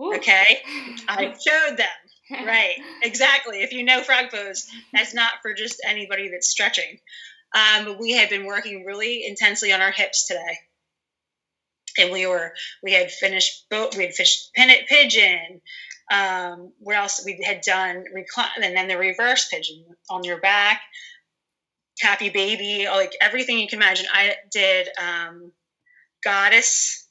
[0.00, 0.14] Ooh.
[0.14, 0.58] Okay,
[1.08, 1.88] I showed them
[2.30, 3.62] right, exactly.
[3.62, 6.98] If you know frog pose, that's not for just anybody that's stretching.
[7.54, 10.58] Um, we had been working really intensely on our hips today,
[11.98, 14.52] and we were we had finished boat, we had finished
[14.88, 15.60] pigeon.
[16.12, 18.04] Um, what else we had done?
[18.12, 20.80] Recline, and then the reverse pigeon on your back,
[22.00, 24.06] happy baby, like everything you can imagine.
[24.12, 25.52] I did um,
[26.26, 27.08] goddess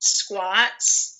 [0.00, 1.18] squats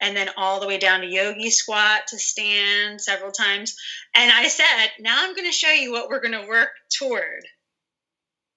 [0.00, 3.74] and then all the way down to yogi squat to stand several times.
[4.14, 7.44] And I said, now I'm going to show you what we're going to work toward.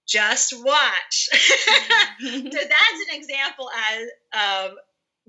[0.08, 1.30] Just watch.
[2.20, 4.08] so that's an example as
[4.70, 4.72] of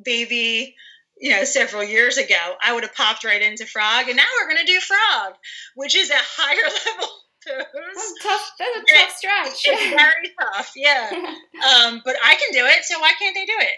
[0.04, 0.76] baby,
[1.18, 2.54] you know, several years ago.
[2.62, 5.34] I would have popped right into frog, and now we're going to do frog,
[5.74, 7.08] which is a higher level
[7.46, 8.52] That's tough.
[8.58, 9.62] That's a tough stretch.
[9.66, 11.10] It's very tough, yeah.
[11.14, 13.76] um, but I can do it, so why can't they do it?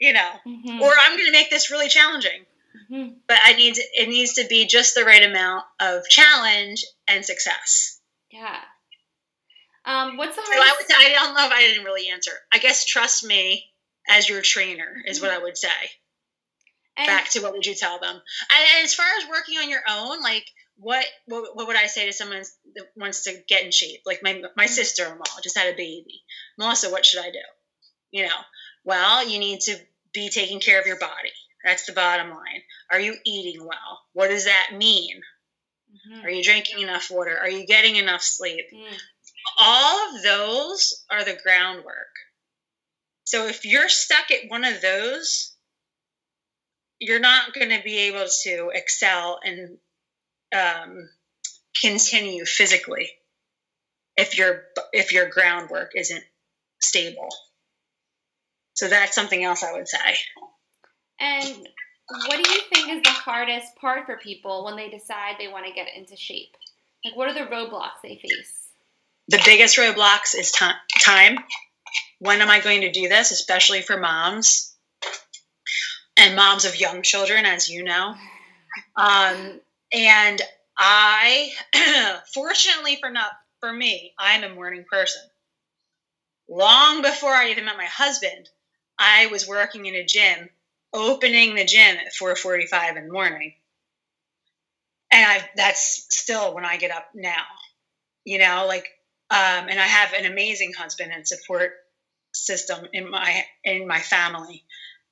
[0.00, 0.80] you know, mm-hmm.
[0.80, 2.46] or I'm going to make this really challenging.
[2.90, 3.12] Mm-hmm.
[3.28, 7.24] But I need to, it needs to be just the right amount of challenge and
[7.24, 8.00] success.
[8.32, 8.56] Yeah.
[9.84, 10.88] Um, what's the hardest?
[10.88, 12.32] So I, would, I don't know if I didn't really answer.
[12.52, 13.64] I guess trust me
[14.08, 15.26] as your trainer is mm-hmm.
[15.26, 15.68] what I would say.
[16.96, 18.14] And Back to what would you tell them?
[18.14, 20.46] And as far as working on your own, like
[20.80, 22.42] what what, what would I say to someone
[22.74, 24.00] that wants to get in shape?
[24.06, 26.22] Like my my sister in law just had a baby.
[26.58, 27.38] Melissa, what should I do?
[28.10, 28.40] You know,
[28.84, 29.76] well, you need to
[30.12, 31.32] be taking care of your body.
[31.64, 32.62] That's the bottom line.
[32.90, 34.00] Are you eating well?
[34.14, 35.20] What does that mean?
[35.92, 36.26] Mm-hmm.
[36.26, 37.36] Are you drinking enough water?
[37.38, 38.64] Are you getting enough sleep?
[38.74, 38.98] Mm.
[39.58, 41.94] All of those are the groundwork.
[43.24, 45.54] So if you're stuck at one of those,
[46.98, 49.78] you're not going to be able to excel and
[50.54, 51.08] um,
[51.80, 53.10] continue physically
[54.16, 56.24] if your if your groundwork isn't
[56.80, 57.28] stable.
[58.74, 60.16] So that's something else I would say.
[61.20, 61.66] And
[62.26, 65.66] what do you think is the hardest part for people when they decide they want
[65.66, 66.56] to get into shape?
[67.04, 68.68] Like, what are the roadblocks they face?
[69.28, 70.66] The biggest roadblocks is t-
[71.00, 71.38] time.
[72.18, 74.74] When am I going to do this, especially for moms
[76.16, 78.14] and moms of young children, as you know?
[78.96, 79.60] Um,
[79.92, 80.40] and
[80.78, 81.52] I,
[82.34, 85.22] fortunately for not for me, I'm a morning person.
[86.48, 88.48] Long before I even met my husband,
[88.98, 90.50] I was working in a gym,
[90.92, 93.54] opening the gym at 4:45 in the morning.
[95.12, 97.44] And I that's still when I get up now.
[98.24, 98.86] You know, like
[99.30, 101.72] um, and I have an amazing husband and support
[102.34, 104.64] system in my in my family.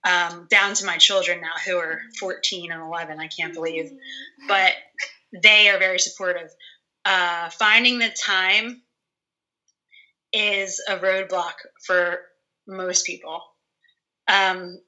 [0.04, 3.90] Um, down to my children now who are 14 and 11 i can't believe.
[4.46, 4.72] But
[5.42, 6.50] they are very supportive.
[7.04, 8.82] Uh, finding the time
[10.32, 11.54] is a roadblock
[11.84, 12.20] for
[12.66, 13.42] most people.
[14.28, 14.78] Um,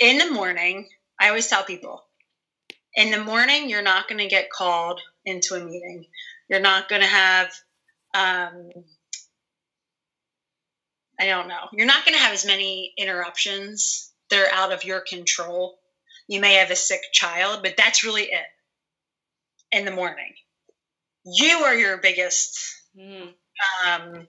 [0.00, 0.88] in the morning,
[1.20, 2.04] I always tell people,
[2.94, 6.06] in the morning, you're not going to get called into a meeting.
[6.48, 7.52] You're not going to have,
[8.14, 8.70] um,
[11.20, 14.12] I don't know, you're not going to have as many interruptions.
[14.30, 15.78] They're out of your control.
[16.28, 18.46] You may have a sick child, but that's really it
[19.72, 20.34] in the morning.
[21.24, 22.58] You are your biggest,
[22.96, 23.32] mm.
[23.86, 24.26] um,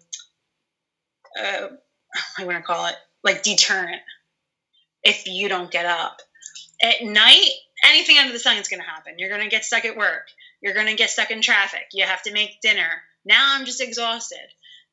[1.39, 1.67] uh,
[2.37, 4.01] I want to call it like deterrent
[5.03, 6.17] if you don't get up.
[6.81, 7.49] At night,
[7.85, 9.15] anything under the sun is going to happen.
[9.17, 10.27] You're going to get stuck at work.
[10.61, 11.87] You're going to get stuck in traffic.
[11.93, 12.89] You have to make dinner.
[13.25, 14.37] Now I'm just exhausted.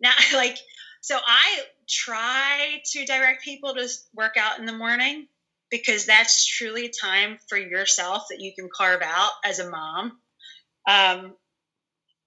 [0.01, 0.59] Now, like,
[1.01, 5.29] so I try to direct people to work out in the morning
[5.71, 10.19] because that's truly time for yourself that you can carve out as a mom.
[10.89, 11.35] Um,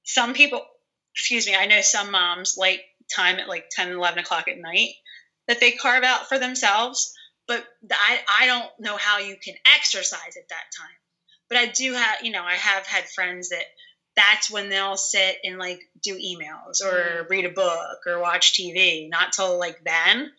[0.04, 0.62] some people,
[1.14, 2.82] excuse me, I know some moms like
[3.14, 4.90] time at like 10, 11 o'clock at night
[5.48, 7.14] that they carve out for themselves,
[7.48, 10.96] but I, I don't know how you can exercise at that time.
[11.48, 13.64] But I do have, you know, I have had friends that
[14.20, 17.30] that's when they'll sit and like do emails or mm.
[17.30, 20.32] read a book or watch TV, not till like then.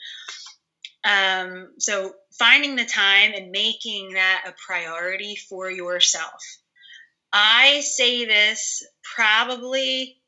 [1.02, 6.42] Um, so finding the time and making that a priority for yourself.
[7.32, 10.18] I say this probably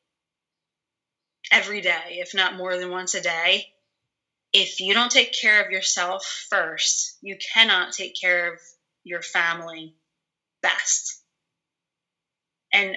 [1.50, 3.66] every day, if not more than once a day.
[4.55, 8.61] If you don't take care of yourself first, you cannot take care of
[9.05, 9.94] your family
[10.62, 11.20] best.
[12.72, 12.96] And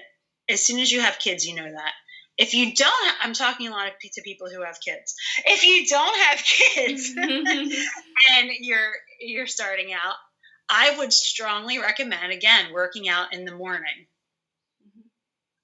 [0.49, 1.93] as soon as you have kids, you know that.
[2.37, 5.15] If you don't, I'm talking a lot of to people who have kids.
[5.45, 8.91] If you don't have kids and you're
[9.21, 10.15] you're starting out,
[10.69, 14.07] I would strongly recommend again working out in the morning.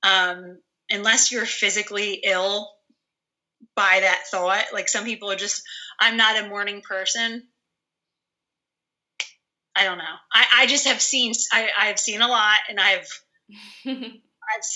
[0.04, 0.60] Um,
[0.90, 2.70] unless you're physically ill
[3.76, 5.62] by that thought, like some people are just,
[6.00, 7.44] I'm not a morning person.
[9.76, 10.04] I don't know.
[10.34, 13.24] I, I just have seen I, I've seen a lot and I've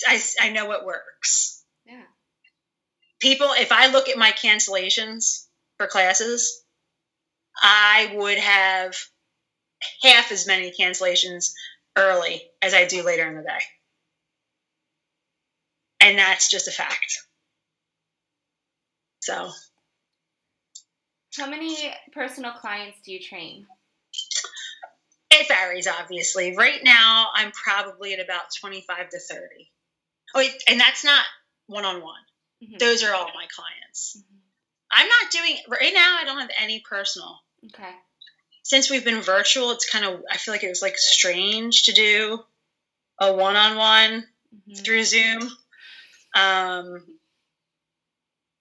[0.06, 1.64] I, I know it works.
[1.84, 2.02] Yeah.
[3.20, 5.46] People, if I look at my cancellations
[5.78, 6.62] for classes,
[7.60, 8.94] I would have
[10.02, 11.52] half as many cancellations
[11.96, 13.58] early as I do later in the day.
[16.00, 17.18] And that's just a fact.
[19.20, 19.50] So,
[21.36, 21.76] how many
[22.12, 23.66] personal clients do you train?
[25.46, 26.56] It varies, obviously.
[26.56, 29.70] Right now, I'm probably at about 25 to 30.
[30.34, 31.24] Oh, and that's not
[31.66, 32.20] one on one.
[32.78, 34.16] Those are all my clients.
[34.18, 34.36] Mm-hmm.
[34.90, 37.38] I'm not doing, right now, I don't have any personal.
[37.66, 37.90] Okay.
[38.62, 41.92] Since we've been virtual, it's kind of, I feel like it was like strange to
[41.92, 42.40] do
[43.20, 44.24] a one on one
[44.76, 45.50] through Zoom.
[46.34, 47.04] Um,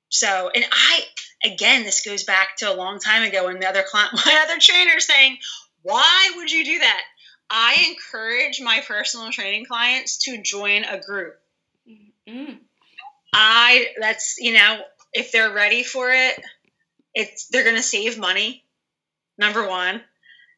[0.10, 1.02] so, and I,
[1.44, 4.60] again, this goes back to a long time ago when the other client, my other
[4.60, 5.38] trainer saying,
[5.86, 7.02] why would you do that?
[7.48, 11.36] I encourage my personal training clients to join a group.
[11.88, 12.54] Mm-hmm.
[13.32, 14.80] I that's you know
[15.14, 16.42] if they're ready for it,
[17.14, 18.64] it's they're going to save money.
[19.38, 20.02] Number 1.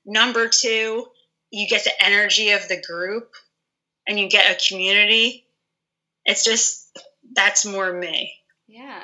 [0.05, 1.05] Number 2,
[1.51, 3.33] you get the energy of the group
[4.07, 5.45] and you get a community.
[6.25, 6.97] It's just
[7.33, 8.33] that's more me.
[8.67, 9.03] Yeah.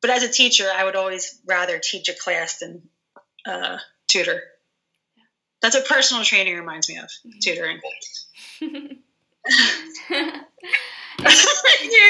[0.00, 2.88] But as a teacher, I would always rather teach a class than
[3.44, 3.78] uh,
[4.08, 4.42] tutor.
[5.62, 7.38] That's what personal training reminds me of mm-hmm.
[7.40, 7.80] tutoring.
[8.60, 8.70] you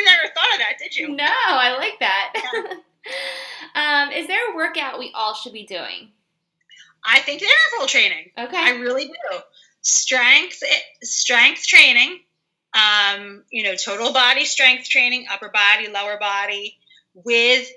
[0.05, 1.09] never thought of that, did you?
[1.09, 2.32] No, I like that.
[3.74, 6.11] um, is there a workout we all should be doing?
[7.05, 8.30] I think interval training.
[8.38, 8.57] Okay.
[8.57, 9.38] I really do.
[9.82, 10.62] Strength,
[11.03, 12.20] strength training.
[12.74, 16.78] Um, you know, total body strength training, upper body, lower body,
[17.12, 17.70] with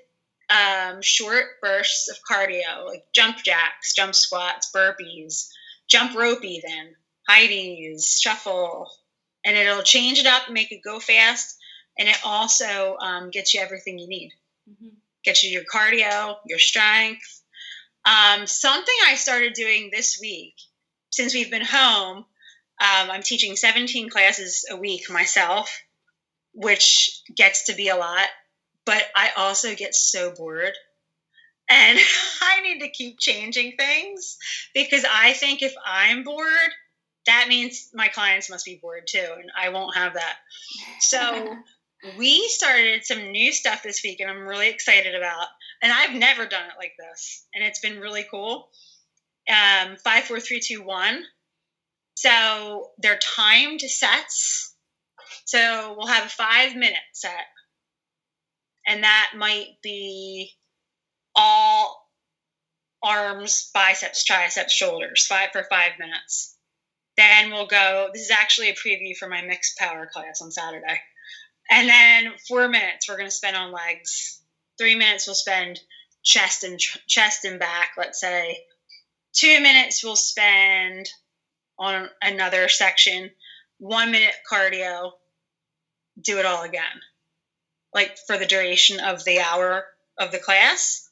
[0.50, 5.50] um, short bursts of cardio, like jump jacks, jump squats, burpees,
[5.88, 6.96] jump rope even,
[7.28, 8.90] high knees, shuffle,
[9.44, 11.58] and it'll change it up, make it go fast,
[11.98, 14.32] and it also um, gets you everything you need.
[14.70, 14.96] Mm-hmm.
[15.24, 17.42] Gets you your cardio, your strength.
[18.06, 20.56] Um, something I started doing this week,
[21.10, 22.26] since we've been home,
[22.78, 25.82] um, I'm teaching 17 classes a week myself,
[26.54, 28.28] which gets to be a lot,
[28.86, 30.74] but I also get so bored
[31.70, 32.00] and
[32.42, 34.38] I need to keep changing things
[34.74, 36.72] because I think if I'm bored,
[37.26, 40.36] that means my clients must be bored too, and I won't have that.
[41.00, 41.56] So
[42.18, 45.48] we started some new stuff this week, and I'm really excited about.
[45.82, 48.70] And I've never done it like this, and it's been really cool.
[49.50, 51.24] Um, five, four, three, two, one.
[52.16, 54.74] So they're timed sets.
[55.46, 57.46] So we'll have a five minute set,
[58.88, 60.52] and that might be
[61.36, 62.10] all
[63.04, 66.56] arms, biceps, triceps, shoulders, five for five minutes.
[67.18, 68.10] Then we'll go.
[68.14, 71.00] This is actually a preview for my mixed power class on Saturday.
[71.70, 74.42] And then four minutes we're going to spend on legs.
[74.78, 75.80] Three minutes we'll spend
[76.24, 77.92] chest and chest and back.
[77.98, 78.60] Let's say
[79.34, 81.10] two minutes we'll spend
[81.80, 83.32] on another section.
[83.78, 85.12] One minute cardio.
[86.22, 87.02] Do it all again,
[87.94, 89.84] like for the duration of the hour
[90.18, 91.05] of the class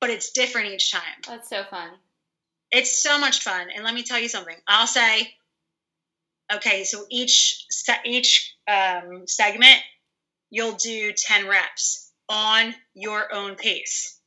[0.00, 1.02] but it's different each time.
[1.26, 1.90] That's so fun.
[2.70, 3.68] It's so much fun.
[3.74, 4.56] And let me tell you something.
[4.66, 5.32] I'll say,
[6.54, 7.66] okay, so each
[8.04, 9.78] each um, segment
[10.50, 14.18] you'll do 10 reps on your own pace.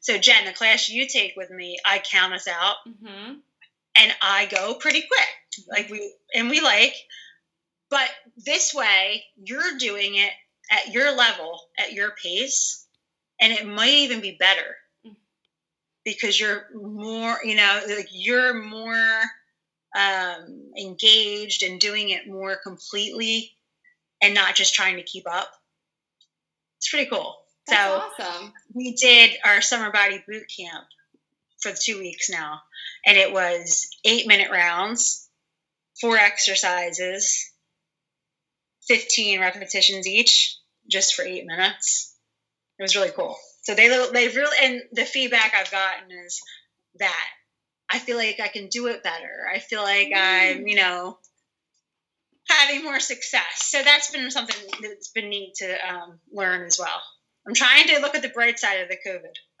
[0.00, 3.34] So, Jen, the class you take with me, I count us out Mm-hmm.
[3.96, 5.66] and I go pretty quick.
[5.68, 6.94] Like we, and we like,
[7.90, 10.30] but this way you're doing it
[10.70, 12.86] at your level, at your pace,
[13.40, 14.76] and it might even be better.
[16.08, 19.20] Because you're more, you know, like you're more
[19.94, 23.52] um, engaged and doing it more completely
[24.22, 25.50] and not just trying to keep up.
[26.78, 27.36] It's pretty cool.
[27.66, 28.52] That's so awesome.
[28.72, 30.86] we did our summer body boot camp
[31.60, 32.60] for two weeks now,
[33.04, 35.28] and it was eight minute rounds,
[36.00, 37.52] four exercises,
[38.86, 40.56] 15 repetitions each,
[40.90, 42.16] just for eight minutes.
[42.78, 43.36] It was really cool.
[43.68, 46.40] So they they really and the feedback I've gotten is
[47.00, 47.26] that
[47.90, 49.46] I feel like I can do it better.
[49.54, 51.18] I feel like I'm you know
[52.48, 53.64] having more success.
[53.64, 57.02] So that's been something that's been neat to um, learn as well.
[57.46, 59.36] I'm trying to look at the bright side of the COVID.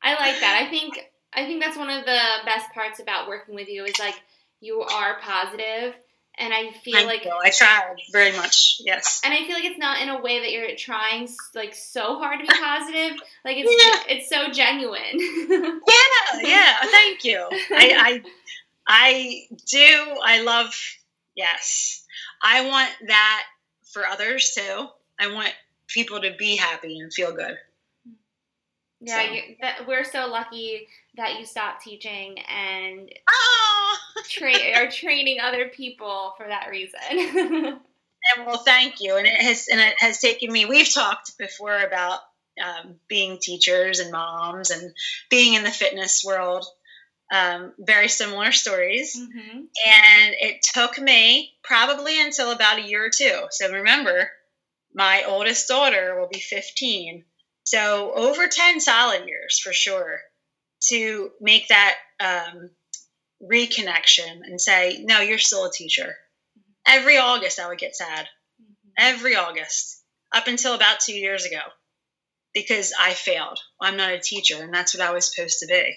[0.00, 0.64] I like that.
[0.64, 1.00] I think
[1.32, 4.14] I think that's one of the best parts about working with you is like
[4.60, 5.94] you are positive,
[6.40, 7.32] and I feel Thank like you.
[7.44, 8.80] I tried very much.
[8.80, 9.20] Yes.
[9.24, 12.40] and I feel like it's not in a way that you're trying like so hard
[12.40, 13.18] to be positive.
[13.44, 14.14] Like it's Yeah.
[14.16, 15.00] it's so genuine.
[15.86, 16.40] Yeah.
[16.42, 16.76] Yeah.
[16.90, 17.46] Thank you.
[17.50, 18.22] I, I
[18.86, 20.16] I do.
[20.24, 20.74] I love.
[21.36, 22.04] Yes.
[22.42, 23.42] I want that
[23.92, 24.86] for others too.
[25.18, 25.52] I want
[25.88, 27.56] people to be happy and feel good.
[29.00, 29.32] Yeah, So.
[29.32, 30.86] you, that, we're so lucky
[31.16, 33.96] that you stopped teaching and Oh.
[34.28, 37.78] tra- are training other people for that reason.
[38.36, 39.16] And well, thank you.
[39.16, 40.66] And it has and it has taken me.
[40.66, 42.20] We've talked before about
[42.62, 44.92] um, being teachers and moms and
[45.30, 46.66] being in the fitness world.
[47.32, 49.16] Um, very similar stories.
[49.16, 53.46] hmm And it took me probably until about a year or two.
[53.52, 54.30] So remember,
[54.94, 57.24] my oldest daughter will be 15.
[57.70, 60.20] So over 10 solid years for sure
[60.88, 62.70] to make that um,
[63.40, 66.16] reconnection and say, no, you're still a teacher.
[66.84, 68.26] Every August, I would get sad.
[68.98, 70.02] Every August,
[70.34, 71.60] up until about two years ago,
[72.52, 73.60] because I failed.
[73.80, 75.94] I'm not a teacher, and that's what I was supposed to be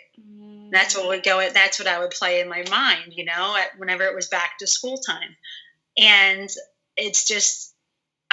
[0.64, 0.70] Mm-hmm.
[0.72, 3.80] that's what would go that's what i would play in my mind you know at,
[3.80, 5.36] whenever it was back to school time
[5.98, 6.50] and
[6.96, 7.73] it's just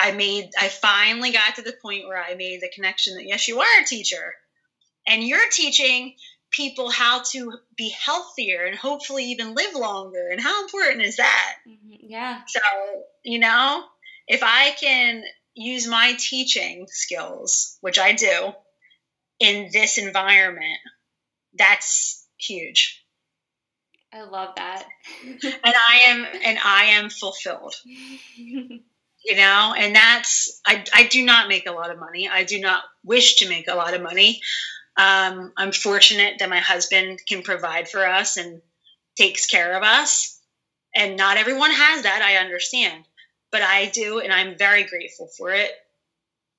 [0.00, 3.46] i made i finally got to the point where i made the connection that yes
[3.48, 4.34] you are a teacher
[5.06, 6.14] and you're teaching
[6.50, 11.54] people how to be healthier and hopefully even live longer and how important is that
[11.68, 11.98] Mhm.
[12.02, 12.40] Yeah.
[12.46, 12.60] so
[13.24, 13.84] you know
[14.26, 15.22] if i can
[15.54, 18.52] use my teaching skills which i do
[19.38, 20.78] in this environment
[21.58, 22.96] that's huge
[24.12, 24.84] I love that.
[25.24, 27.74] and I am and I am fulfilled.
[29.24, 32.28] You know, and that's I I do not make a lot of money.
[32.28, 34.40] I do not wish to make a lot of money.
[34.96, 38.60] Um, I'm fortunate that my husband can provide for us and
[39.16, 40.38] takes care of us.
[40.94, 43.04] And not everyone has that, I understand.
[43.52, 45.70] But I do, and I'm very grateful for it.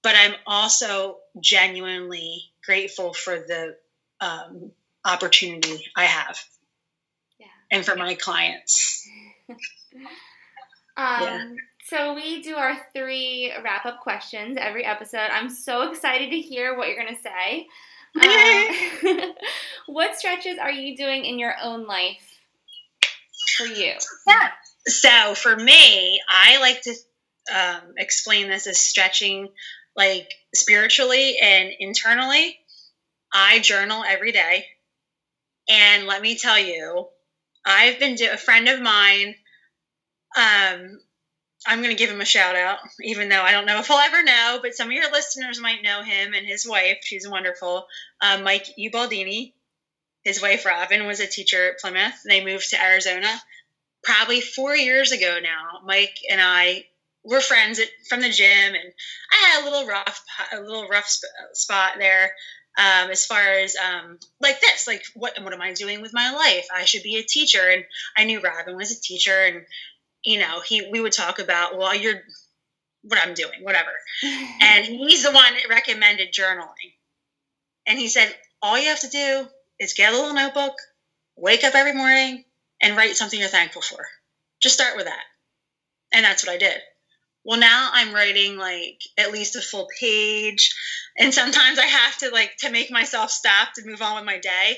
[0.03, 3.76] But I'm also genuinely grateful for the
[4.20, 4.72] um,
[5.05, 6.39] opportunity I have
[7.39, 7.47] yeah.
[7.72, 9.07] and for my clients.
[10.97, 11.45] Um, Yeah.
[11.92, 15.28] So we do our three wrap up questions every episode.
[15.30, 17.68] I'm so excited to hear what you're gonna say.
[18.14, 19.34] Um,
[19.88, 22.42] what stretches are you doing in your own life
[23.56, 23.94] for you?
[24.28, 24.50] Yeah.
[24.86, 26.94] So for me, I like to
[27.56, 29.48] um, explain this as stretching,
[29.96, 32.58] like spiritually and internally.
[33.32, 34.66] I journal every day,
[35.70, 37.08] and let me tell you,
[37.66, 39.36] I've been do- a friend of mine.
[40.36, 41.00] Um,
[41.66, 43.97] I'm going to give him a shout out, even though I don't know if he'll
[43.97, 46.99] ever know, but some of your listeners might know him and his wife.
[47.03, 47.86] She's wonderful.
[48.20, 49.53] Um, Mike Ubaldini,
[50.24, 52.20] his wife Robin, was a teacher at Plymouth.
[52.28, 53.30] They moved to Arizona
[54.03, 55.80] probably four years ago now.
[55.86, 56.86] Mike and I
[57.24, 58.93] were friends at, from the gym, and
[59.32, 62.32] I had a little rough, a little rough sp- spot there.
[62.78, 66.32] Um, as far as um, like this, like what what am I doing with my
[66.32, 66.68] life?
[66.74, 67.84] I should be a teacher, and
[68.18, 69.66] I knew Robin was a teacher, and
[70.24, 72.22] you know he we would talk about well you're
[73.03, 73.91] what I'm doing, whatever.
[74.61, 76.93] And he's the one that recommended journaling.
[77.88, 79.47] And he said, all you have to do
[79.80, 80.74] is get a little notebook,
[81.36, 82.45] wake up every morning,
[82.82, 84.05] and write something you're thankful for.
[84.61, 85.24] Just start with that.
[86.13, 86.78] And that's what I did.
[87.43, 90.74] Well, now I'm writing like at least a full page.
[91.17, 94.38] And sometimes I have to like to make myself stop to move on with my
[94.38, 94.78] day.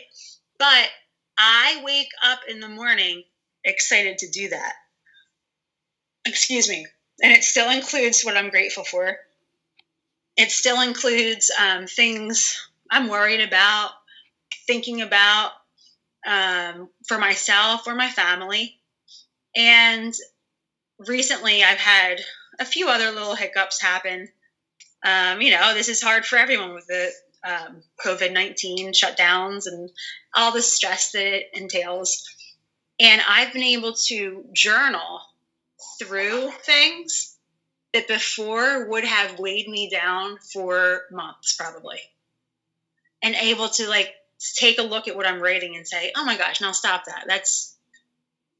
[0.57, 0.87] But
[1.37, 3.23] I wake up in the morning
[3.65, 4.73] excited to do that.
[6.25, 6.85] Excuse me.
[7.21, 9.17] and it still includes what I'm grateful for.
[10.35, 12.59] It still includes um, things
[12.89, 13.91] I'm worried about,
[14.67, 15.51] thinking about
[16.25, 18.79] um, for myself or my family.
[19.55, 20.13] And
[20.99, 22.21] recently, I've had
[22.59, 24.29] a few other little hiccups happen.
[25.03, 27.11] Um, you know, this is hard for everyone with the
[27.43, 29.89] um, COVID 19 shutdowns and
[30.33, 32.23] all the stress that it entails.
[32.99, 35.19] And I've been able to journal
[35.99, 37.37] through things
[37.93, 41.99] that before would have weighed me down for months, probably.
[43.21, 44.13] And able to like
[44.55, 47.25] take a look at what I'm writing and say, oh my gosh, now stop that.
[47.27, 47.75] That's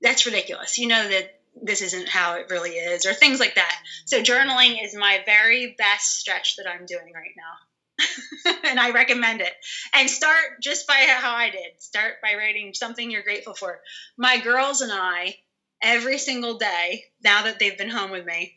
[0.02, 0.78] that's ridiculous.
[0.78, 3.80] You know that this isn't how it really is, or things like that.
[4.06, 8.54] So journaling is my very best stretch that I'm doing right now.
[8.66, 9.54] and I recommend it.
[9.94, 11.80] And start just by how I did.
[11.80, 13.80] Start by writing something you're grateful for.
[14.18, 15.36] My girls and I,
[15.84, 18.56] every single day, now that they've been home with me,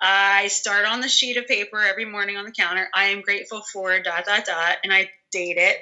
[0.00, 2.88] I start on the sheet of paper every morning on the counter.
[2.94, 5.78] I am grateful for dot dot dot, and I date it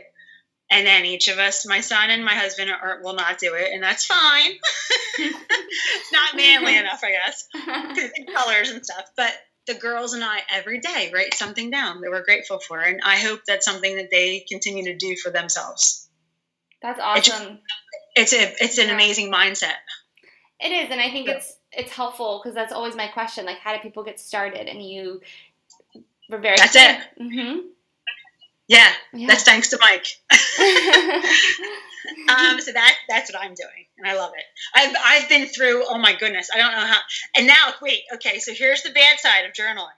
[0.70, 3.70] and then each of us, my son and my husband, are, will not do it,
[3.72, 4.50] and that's fine.
[6.12, 9.04] not manly enough, I guess, colors and stuff.
[9.16, 9.32] But
[9.66, 13.16] the girls and I every day write something down that we're grateful for, and I
[13.16, 16.08] hope that's something that they continue to do for themselves.
[16.82, 17.60] That's awesome.
[18.16, 18.94] It's, it's a it's an yeah.
[18.94, 19.74] amazing mindset.
[20.60, 21.34] It is, and I think yeah.
[21.34, 24.68] it's it's helpful because that's always my question: like, how do people get started?
[24.68, 25.20] And you
[26.30, 27.00] were very that's it.
[27.20, 27.58] Mm-hmm.
[28.68, 29.26] Yeah, yeah.
[29.26, 30.06] that's thanks to Mike.
[32.28, 34.44] um, so that that's what I'm doing, and I love it.
[34.74, 35.84] I've I've been through.
[35.88, 37.00] Oh my goodness, I don't know how.
[37.36, 38.38] And now, wait, okay.
[38.38, 39.88] So here's the bad side of journaling.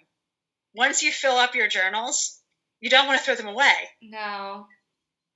[0.75, 2.41] Once you fill up your journals,
[2.81, 3.73] you don't want to throw them away.
[4.03, 4.67] No.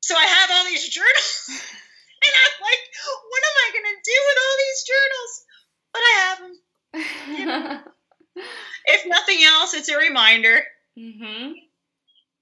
[0.02, 1.62] So I have all these journals,
[2.30, 2.82] and I'm like,
[3.26, 5.32] what am I gonna do with all these journals?
[5.92, 6.54] But I have them.
[7.36, 7.80] You know?
[8.86, 10.62] if nothing else, it's a reminder.
[10.98, 11.52] Mm-hmm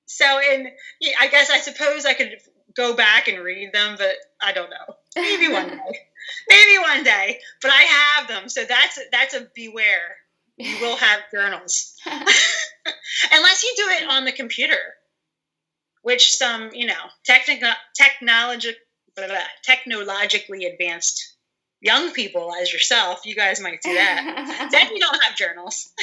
[0.09, 0.69] so in
[1.21, 2.33] I guess I suppose I could
[2.77, 4.95] go back and read them, but I don't know.
[5.15, 5.99] Maybe one day.
[6.49, 7.39] Maybe one day.
[7.63, 10.17] But I have them, so that's that's a beware.
[10.57, 14.81] You will have journals, unless you do it on the computer,
[16.03, 18.75] which some you know technical technology
[19.65, 21.37] technologically advanced
[21.81, 24.69] young people as yourself, you guys might do that.
[24.73, 25.93] then you don't have journals.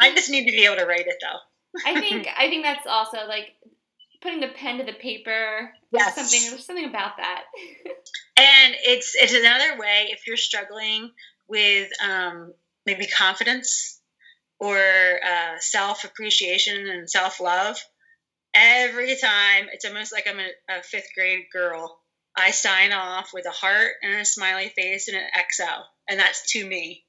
[0.00, 1.38] I just need to be able to write it though.
[1.86, 3.54] I think I think that's also like
[4.22, 5.70] putting the pen to the paper.
[5.92, 6.14] Yes.
[6.14, 7.44] Something there's something about that.
[8.36, 11.10] and it's it's another way if you're struggling
[11.48, 12.52] with um,
[12.86, 14.00] maybe confidence
[14.58, 17.78] or uh, self appreciation and self love.
[18.54, 21.98] Every time, it's almost like I'm a, a, fifth grade girl.
[22.36, 26.52] I sign off with a heart and a smiley face and an XO, and that's
[26.52, 27.04] to me.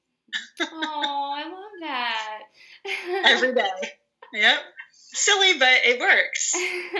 [0.61, 2.39] oh, I love that.
[3.25, 3.91] Every day.
[4.33, 4.57] Yep.
[4.91, 6.53] Silly, but it works.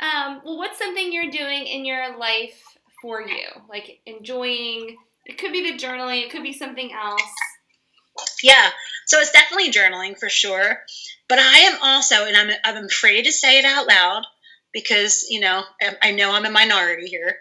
[0.00, 2.62] um, well, what's something you're doing in your life
[3.02, 3.46] for you?
[3.68, 4.96] Like enjoying,
[5.26, 7.22] it could be the journaling, it could be something else.
[8.42, 8.70] Yeah.
[9.06, 10.78] So it's definitely journaling for sure.
[11.28, 14.22] But I am also, and I'm, I'm afraid to say it out loud
[14.72, 15.64] because, you know,
[16.02, 17.36] I know I'm a minority here.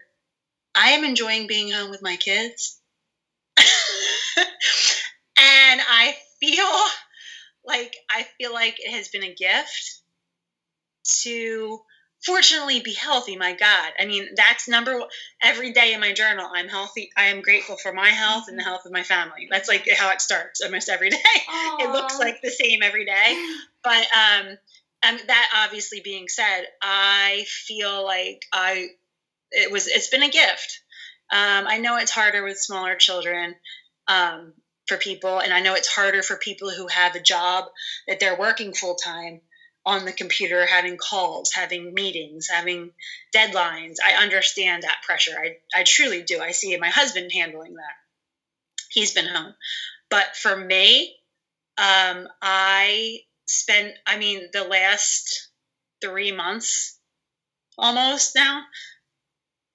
[0.73, 2.79] I am enjoying being home with my kids.
[3.57, 3.65] and
[5.37, 6.65] I feel
[7.65, 10.01] like I feel like it has been a gift
[11.21, 11.79] to
[12.25, 13.91] fortunately be healthy my god.
[13.99, 15.09] I mean that's number one
[15.41, 18.63] every day in my journal i'm healthy i am grateful for my health and the
[18.63, 19.47] health of my family.
[19.49, 21.17] That's like how it starts almost every day.
[21.79, 23.45] It looks like the same every day.
[23.83, 24.57] But um
[25.03, 28.87] and that obviously being said i feel like i
[29.51, 30.81] it was it's been a gift.
[31.31, 33.55] Um, i know it's harder with smaller children
[34.07, 34.53] um,
[34.87, 37.65] for people and i know it's harder for people who have a job
[38.07, 39.41] that they're working full time
[39.85, 42.91] on the computer having calls having meetings having
[43.35, 43.95] deadlines.
[44.03, 45.37] I understand that pressure.
[45.37, 46.39] I, I truly do.
[46.41, 47.95] I see my husband handling that.
[48.89, 49.53] He's been home.
[50.09, 51.15] But for me
[51.77, 55.49] um, i spent i mean the last
[56.01, 56.97] three months
[57.77, 58.63] almost now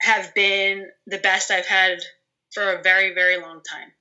[0.01, 1.99] have been the best i've had
[2.53, 3.93] for a very very long time.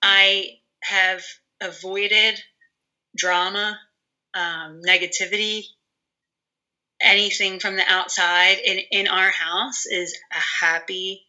[0.00, 1.22] I have
[1.60, 2.40] avoided
[3.16, 3.78] drama,
[4.34, 5.64] um, negativity,
[7.00, 8.58] anything from the outside.
[8.64, 11.22] In, in our house is a happy,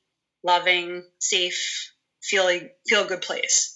[0.43, 1.91] loving, safe,
[2.21, 3.75] feeling feel good place.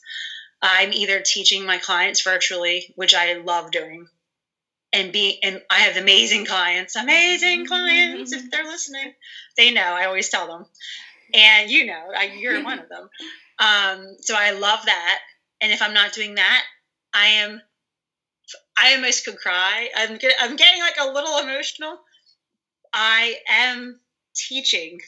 [0.62, 4.08] I'm either teaching my clients virtually, which I love doing,
[4.92, 8.34] and be and I have amazing clients, amazing clients.
[8.34, 9.14] If they're listening,
[9.56, 9.82] they know.
[9.82, 10.66] I always tell them,
[11.34, 13.10] and you know, I, you're one of them.
[13.60, 15.20] Um, so I love that.
[15.62, 16.64] And if I'm not doing that,
[17.12, 17.60] I am
[18.78, 19.90] I almost could cry.
[19.96, 22.00] I'm get, I'm getting like a little emotional.
[22.94, 24.00] I am
[24.36, 25.00] teaching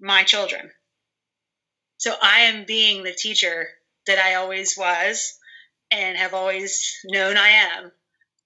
[0.00, 0.70] my children.
[1.96, 3.68] So I am being the teacher
[4.06, 5.38] that I always was
[5.90, 7.92] and have always known I am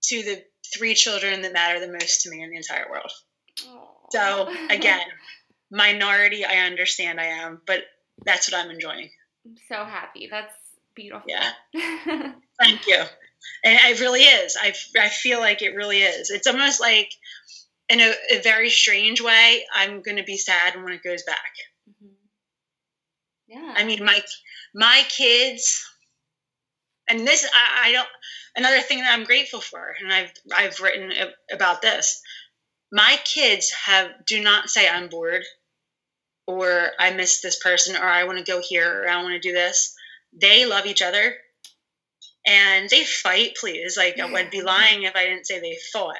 [0.03, 0.43] to the
[0.75, 3.11] three children that matter the most to me in the entire world.
[3.63, 3.89] Aww.
[4.11, 5.07] So again,
[5.71, 7.81] minority, I understand I am, but
[8.25, 9.11] that's what I'm enjoying.
[9.47, 10.29] I'm so happy.
[10.31, 10.55] That's
[10.95, 11.27] beautiful.
[11.29, 11.53] Yeah.
[12.61, 13.03] Thank you.
[13.65, 14.57] And it really is.
[14.61, 16.31] I, I feel like it really is.
[16.31, 17.11] It's almost like,
[17.89, 21.53] in a, a very strange way, I'm going to be sad when it goes back.
[21.89, 22.13] Mm-hmm.
[23.49, 23.75] Yeah.
[23.77, 24.21] I mean, my
[24.75, 25.83] my kids,
[27.09, 28.09] and this I, I don't.
[28.57, 31.13] Another thing that I'm grateful for, and I've I've written
[31.51, 32.21] about this.
[32.93, 35.45] My kids have do not say I'm bored,
[36.47, 39.49] or I miss this person, or I want to go here, or I want to
[39.49, 39.95] do this.
[40.39, 41.35] They love each other
[42.49, 43.97] and they fight please.
[43.97, 46.17] Like i would be lying if i didn't say they fought.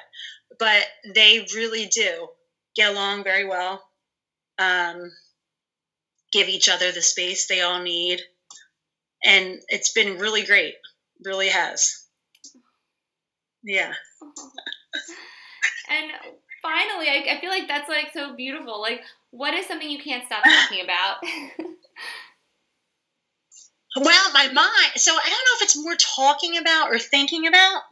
[0.59, 2.29] But they really do
[2.77, 3.83] get along very well
[4.59, 5.11] um,
[6.33, 8.21] give each other the space they all need.
[9.25, 10.75] And it's been really great.
[11.25, 12.05] Really has.
[13.63, 13.93] Yeah.
[15.91, 16.13] And
[16.61, 18.79] finally I, I feel like that's like so beautiful.
[18.79, 19.01] Like
[19.31, 21.17] what is something you can't stop talking about
[23.97, 27.83] Well, my mind, so I don't know if it's more talking about or thinking about.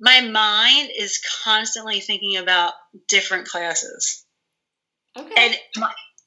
[0.00, 2.74] My mind is constantly thinking about
[3.08, 4.24] different classes.
[5.16, 5.32] Okay.
[5.36, 5.56] And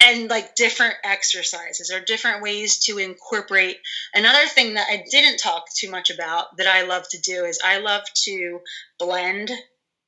[0.01, 3.77] and like different exercises or different ways to incorporate.
[4.13, 7.59] Another thing that I didn't talk too much about that I love to do is
[7.63, 8.59] I love to
[8.97, 9.51] blend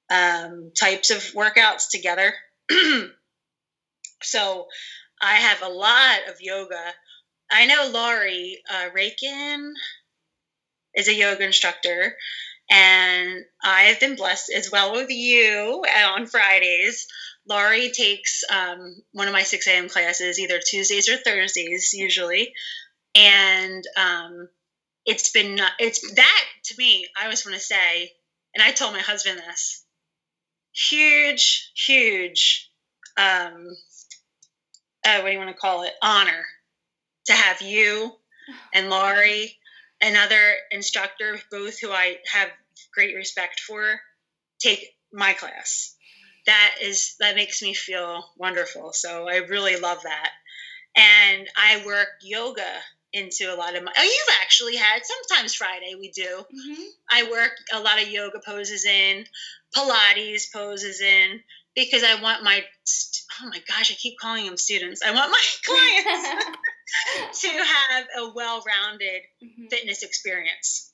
[0.10, 2.34] um, types of workouts together.
[4.24, 4.68] so
[5.22, 6.94] I have a lot of yoga
[7.52, 9.74] I know Laurie uh, Rakin
[10.96, 12.16] is a yoga instructor,
[12.70, 15.84] and I have been blessed as well with you
[16.16, 17.08] on Fridays.
[17.46, 19.90] Laurie takes um, one of my 6 a.m.
[19.90, 22.54] classes either Tuesdays or Thursdays, usually.
[23.16, 24.48] And um,
[25.06, 28.14] it's been, it's that to me, I always want to say,
[28.56, 29.84] and I told my husband this
[30.72, 32.72] huge, huge,
[33.18, 33.68] um,
[35.06, 35.92] uh, what do you want to call it?
[36.02, 36.46] Honor
[37.26, 38.12] to have you
[38.74, 39.58] and Laurie,
[40.02, 42.50] another instructor, both who I have
[42.94, 44.00] great respect for,
[44.60, 45.96] take my class.
[46.46, 48.94] That is that makes me feel wonderful.
[48.94, 50.32] So I really love that.
[50.96, 52.74] And I work yoga
[53.14, 56.84] into a lot of my oh you've actually had sometimes friday we do mm-hmm.
[57.10, 59.26] i work a lot of yoga poses in
[59.76, 61.42] pilates poses in
[61.76, 62.64] because i want my
[63.44, 66.58] oh my gosh i keep calling them students i want my clients
[67.42, 69.68] to have a well-rounded mm-hmm.
[69.70, 70.92] fitness experience.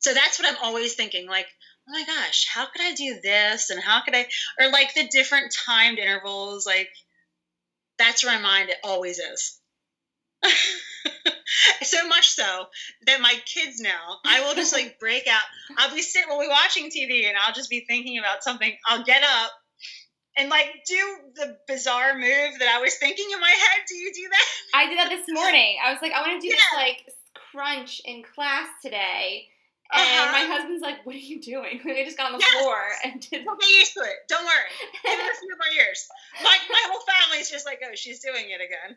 [0.00, 1.46] So that's what I'm always thinking like,
[1.88, 4.26] oh my gosh, how could I do this and how could I
[4.58, 6.88] or like the different timed intervals like
[7.98, 9.58] that's where my mind it always is.
[11.82, 12.66] so much so
[13.06, 15.42] that my kids now, I will just like break out.
[15.76, 18.72] I'll be sitting, we'll be watching TV and I'll just be thinking about something.
[18.88, 19.52] I'll get up
[20.36, 23.80] and like do the bizarre move that I was thinking in my head.
[23.88, 24.46] Do you do that?
[24.74, 25.76] I did that this morning.
[25.84, 26.56] I was like, I want to do yeah.
[26.56, 27.14] this like
[27.52, 29.48] crunch in class today.
[29.92, 30.32] And uh-huh.
[30.32, 32.62] my husband's like, "What are you doing?" I just got on the yes.
[32.62, 33.44] floor and did.
[33.44, 34.22] Don't get used to it.
[34.28, 34.70] Don't worry.
[35.02, 36.06] Give it a few more years.
[36.44, 38.96] My my whole family's just like, "Oh, she's doing it again."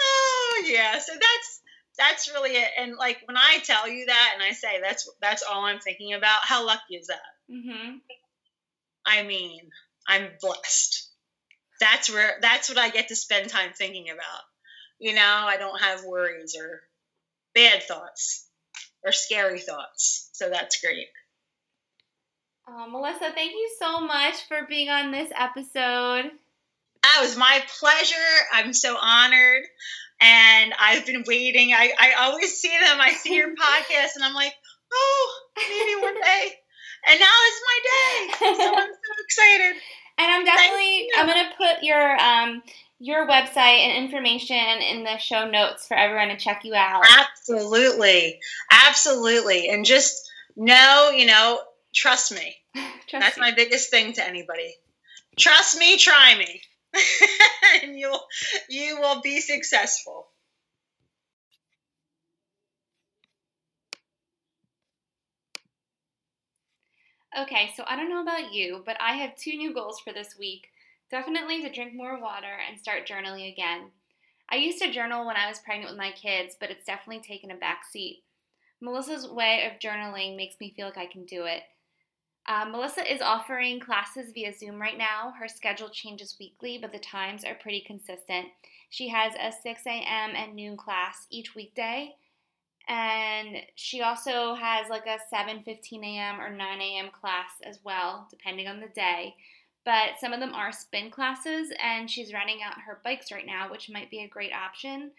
[0.00, 0.98] oh yeah.
[1.00, 1.60] So that's
[1.98, 2.70] that's really it.
[2.78, 6.14] And like when I tell you that, and I say that's that's all I'm thinking
[6.14, 6.40] about.
[6.44, 7.20] How lucky is that?
[7.50, 7.96] Mm-hmm.
[9.06, 9.60] I mean,
[10.06, 11.08] I'm blessed.
[11.80, 14.42] That's where that's what I get to spend time thinking about.
[14.98, 16.80] You know, I don't have worries or
[17.54, 18.46] bad thoughts
[19.02, 20.28] or scary thoughts.
[20.32, 21.06] So that's great.
[22.68, 26.30] Uh, Melissa, thank you so much for being on this episode.
[27.02, 28.14] That was my pleasure.
[28.52, 29.62] I'm so honored.
[30.20, 31.72] And I've been waiting.
[31.72, 33.00] I, I always see them.
[33.00, 34.52] I see your podcast and I'm like,
[34.92, 36.52] oh, maybe one day
[37.06, 38.54] and now it's my day.
[38.56, 39.76] So I'm so excited.
[40.18, 42.62] And I'm definitely I'm gonna put your um
[42.98, 47.02] your website and information in the show notes for everyone to check you out.
[47.18, 48.38] Absolutely.
[48.70, 49.70] Absolutely.
[49.70, 51.60] And just know, you know,
[51.94, 52.56] trust me.
[53.08, 53.40] trust That's me.
[53.40, 54.74] my biggest thing to anybody.
[55.38, 56.60] Trust me, try me.
[57.82, 58.20] and you'll
[58.68, 60.26] you will be successful.
[67.38, 70.36] Okay, so I don't know about you, but I have two new goals for this
[70.38, 70.68] week.
[71.10, 73.90] Definitely to drink more water and start journaling again.
[74.48, 77.52] I used to journal when I was pregnant with my kids, but it's definitely taken
[77.52, 78.24] a back seat.
[78.80, 81.62] Melissa's way of journaling makes me feel like I can do it.
[82.46, 85.32] Uh, Melissa is offering classes via Zoom right now.
[85.38, 88.48] Her schedule changes weekly, but the times are pretty consistent.
[88.88, 90.30] She has a 6 a.m.
[90.34, 92.16] and noon class each weekday,
[92.88, 96.40] and she also has like a 7:15 a.m.
[96.40, 97.10] or 9 a.m.
[97.10, 99.34] class as well, depending on the day.
[99.84, 103.70] But some of them are spin classes, and she's renting out her bikes right now,
[103.70, 105.12] which might be a great option.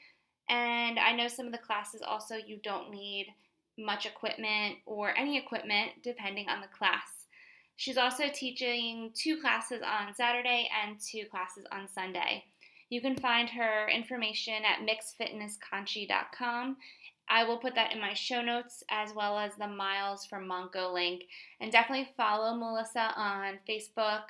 [0.50, 3.34] And I know some of the classes also you don't need
[3.78, 7.26] much equipment or any equipment depending on the class.
[7.78, 12.44] She's also teaching two classes on Saturday and two classes on Sunday.
[12.90, 16.78] You can find her information at mixedfitnessconchi.com.
[17.30, 20.94] I will put that in my show notes as well as the Miles from Montco
[20.94, 21.24] link.
[21.60, 24.24] And definitely follow Melissa on Facebook,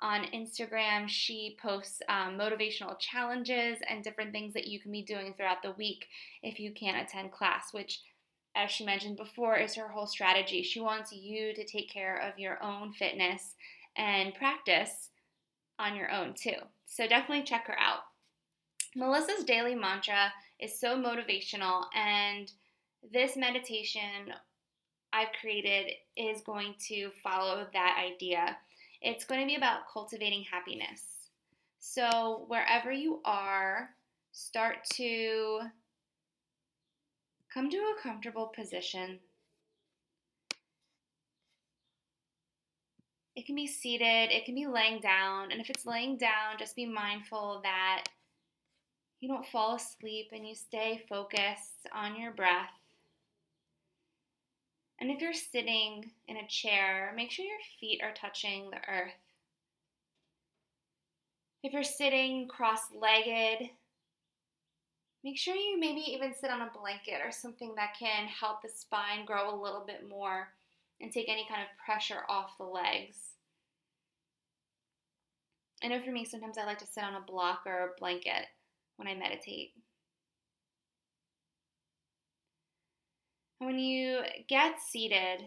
[0.00, 1.08] on Instagram.
[1.08, 5.72] She posts um, motivational challenges and different things that you can be doing throughout the
[5.72, 6.06] week
[6.42, 8.00] if you can't attend class, which
[8.56, 10.62] as she mentioned before, is her whole strategy.
[10.62, 13.54] She wants you to take care of your own fitness
[13.96, 15.10] and practice
[15.78, 16.56] on your own too.
[16.86, 18.00] So definitely check her out.
[18.96, 22.50] Melissa's daily mantra is so motivational, and
[23.12, 24.32] this meditation
[25.12, 28.56] I've created is going to follow that idea.
[29.00, 31.02] It's going to be about cultivating happiness.
[31.78, 33.90] So, wherever you are,
[34.32, 35.60] start to
[37.52, 39.18] Come to a comfortable position.
[43.34, 46.76] It can be seated, it can be laying down, and if it's laying down, just
[46.76, 48.04] be mindful that
[49.20, 52.72] you don't fall asleep and you stay focused on your breath.
[55.00, 59.12] And if you're sitting in a chair, make sure your feet are touching the earth.
[61.62, 63.70] If you're sitting cross legged,
[65.24, 68.68] Make sure you maybe even sit on a blanket or something that can help the
[68.68, 70.48] spine grow a little bit more
[71.00, 73.16] and take any kind of pressure off the legs.
[75.82, 78.46] I know for me, sometimes I like to sit on a block or a blanket
[78.98, 79.72] when I meditate.
[83.60, 85.44] And when you get seated,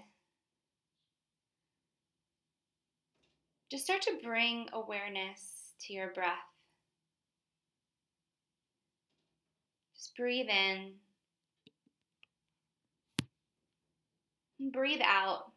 [3.70, 6.38] just start to bring awareness to your breath.
[9.96, 10.94] Just breathe in.
[14.72, 15.52] Breathe out.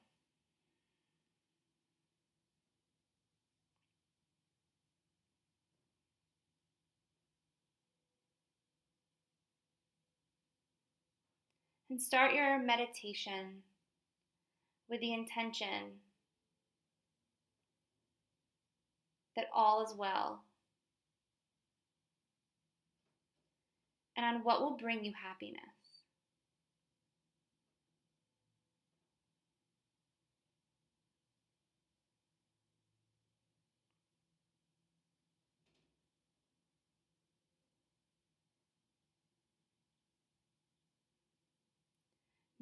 [11.95, 13.63] And start your meditation
[14.91, 16.01] with the intention
[19.37, 20.43] that all is well.
[24.17, 25.74] and on what will bring you happiness.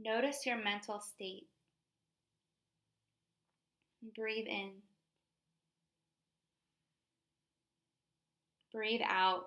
[0.05, 1.47] Notice your mental state.
[4.17, 4.71] Breathe in.
[8.73, 9.45] Breathe out.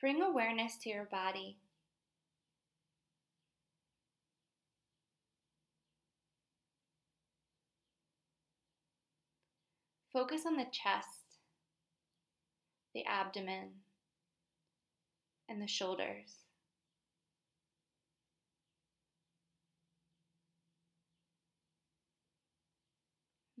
[0.00, 1.58] Bring awareness to your body.
[10.10, 11.06] Focus on the chest,
[12.94, 13.68] the abdomen,
[15.50, 16.34] and the shoulders.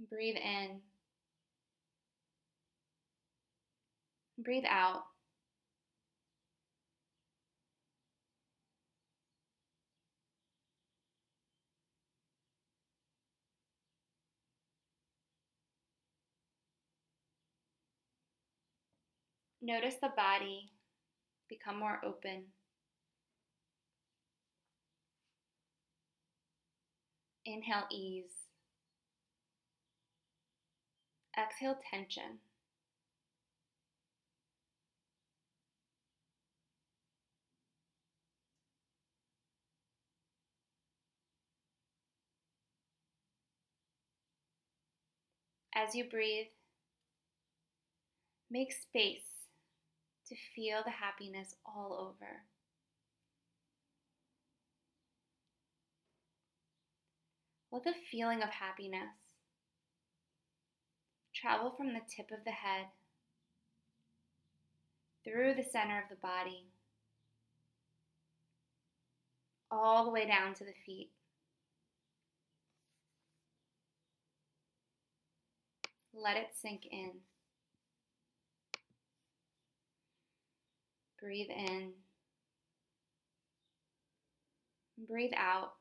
[0.08, 0.80] Breathe in.
[4.38, 5.02] Breathe out.
[19.62, 20.70] Notice the body
[21.46, 22.44] become more open.
[27.44, 28.48] Inhale ease.
[31.38, 32.38] Exhale tension.
[45.74, 46.46] As you breathe,
[48.50, 49.29] make space
[50.30, 52.44] to feel the happiness all over.
[57.72, 59.08] Let the feeling of happiness
[61.34, 62.86] travel from the tip of the head
[65.24, 66.66] through the center of the body,
[69.70, 71.10] all the way down to the feet.
[76.14, 77.10] Let it sink in.
[81.20, 81.94] Breathe in.
[85.08, 85.72] Breathe out.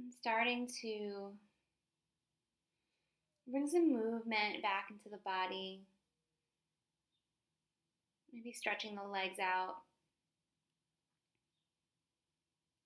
[0.00, 1.32] I'm starting to
[3.46, 5.82] bring some movement back into the body.
[8.32, 9.74] Maybe stretching the legs out.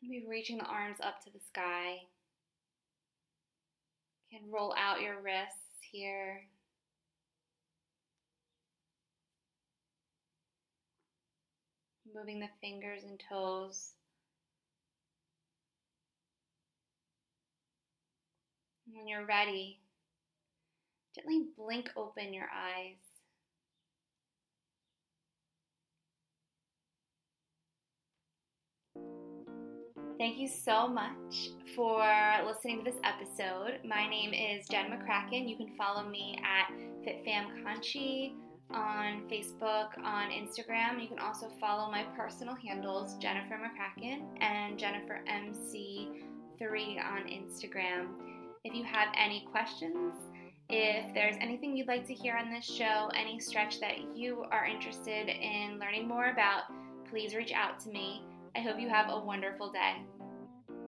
[0.02, 1.98] Maybe reaching the arms up to the sky.
[4.30, 6.42] You can roll out your wrists here.
[12.12, 13.92] Moving the fingers and toes.
[18.94, 19.80] When you're ready,
[21.16, 22.94] gently blink open your eyes.
[30.16, 32.06] Thank you so much for
[32.46, 33.80] listening to this episode.
[33.84, 35.48] My name is Jen McCracken.
[35.48, 36.72] You can follow me at
[37.04, 38.34] FitFamConchi
[38.70, 41.02] on Facebook, on Instagram.
[41.02, 48.33] You can also follow my personal handles, Jennifer McCracken and Jennifer MC3 on Instagram.
[48.64, 50.14] If you have any questions,
[50.70, 54.64] if there's anything you'd like to hear on this show, any stretch that you are
[54.64, 56.62] interested in learning more about,
[57.10, 58.22] please reach out to me.
[58.56, 59.96] I hope you have a wonderful day.